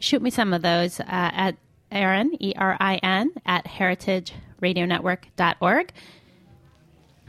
shoot 0.00 0.20
me 0.20 0.30
some 0.30 0.52
of 0.52 0.62
those 0.62 0.98
uh, 0.98 1.04
at 1.06 1.56
Erin, 1.90 2.36
E 2.40 2.52
R 2.56 2.76
I 2.78 2.96
N, 2.96 3.32
at 3.44 3.66
heritageradionetwork.org. 3.66 5.92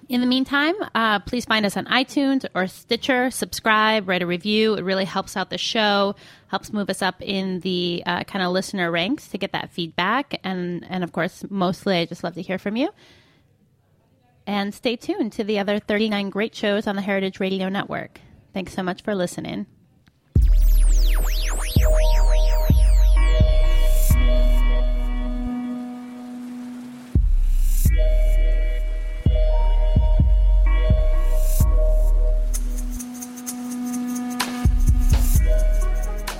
In 0.09 0.21
the 0.21 0.27
meantime, 0.27 0.75
uh, 0.95 1.19
please 1.19 1.43
find 1.43 1.65
us 1.65 1.75
on 1.75 1.85
iTunes 1.85 2.45
or 2.55 2.67
Stitcher. 2.67 3.29
Subscribe, 3.29 4.07
write 4.07 4.21
a 4.21 4.25
review. 4.25 4.75
It 4.75 4.83
really 4.83 5.03
helps 5.03 5.35
out 5.35 5.49
the 5.49 5.57
show, 5.57 6.15
helps 6.47 6.71
move 6.71 6.89
us 6.89 7.01
up 7.01 7.21
in 7.21 7.59
the 7.59 8.03
uh, 8.05 8.23
kind 8.23 8.45
of 8.45 8.53
listener 8.53 8.89
ranks 8.89 9.27
to 9.29 9.37
get 9.37 9.51
that 9.51 9.69
feedback. 9.69 10.39
And, 10.45 10.85
and 10.89 11.03
of 11.03 11.11
course, 11.11 11.43
mostly 11.49 11.97
I 11.97 12.05
just 12.05 12.23
love 12.23 12.35
to 12.35 12.41
hear 12.41 12.57
from 12.57 12.77
you. 12.77 12.89
And 14.45 14.73
stay 14.73 14.95
tuned 14.95 15.33
to 15.33 15.43
the 15.43 15.59
other 15.59 15.77
39 15.77 16.29
great 16.29 16.55
shows 16.55 16.87
on 16.87 16.95
the 16.95 17.01
Heritage 17.01 17.41
Radio 17.41 17.67
Network. 17.67 18.21
Thanks 18.53 18.73
so 18.73 18.83
much 18.83 19.01
for 19.01 19.13
listening. 19.13 19.65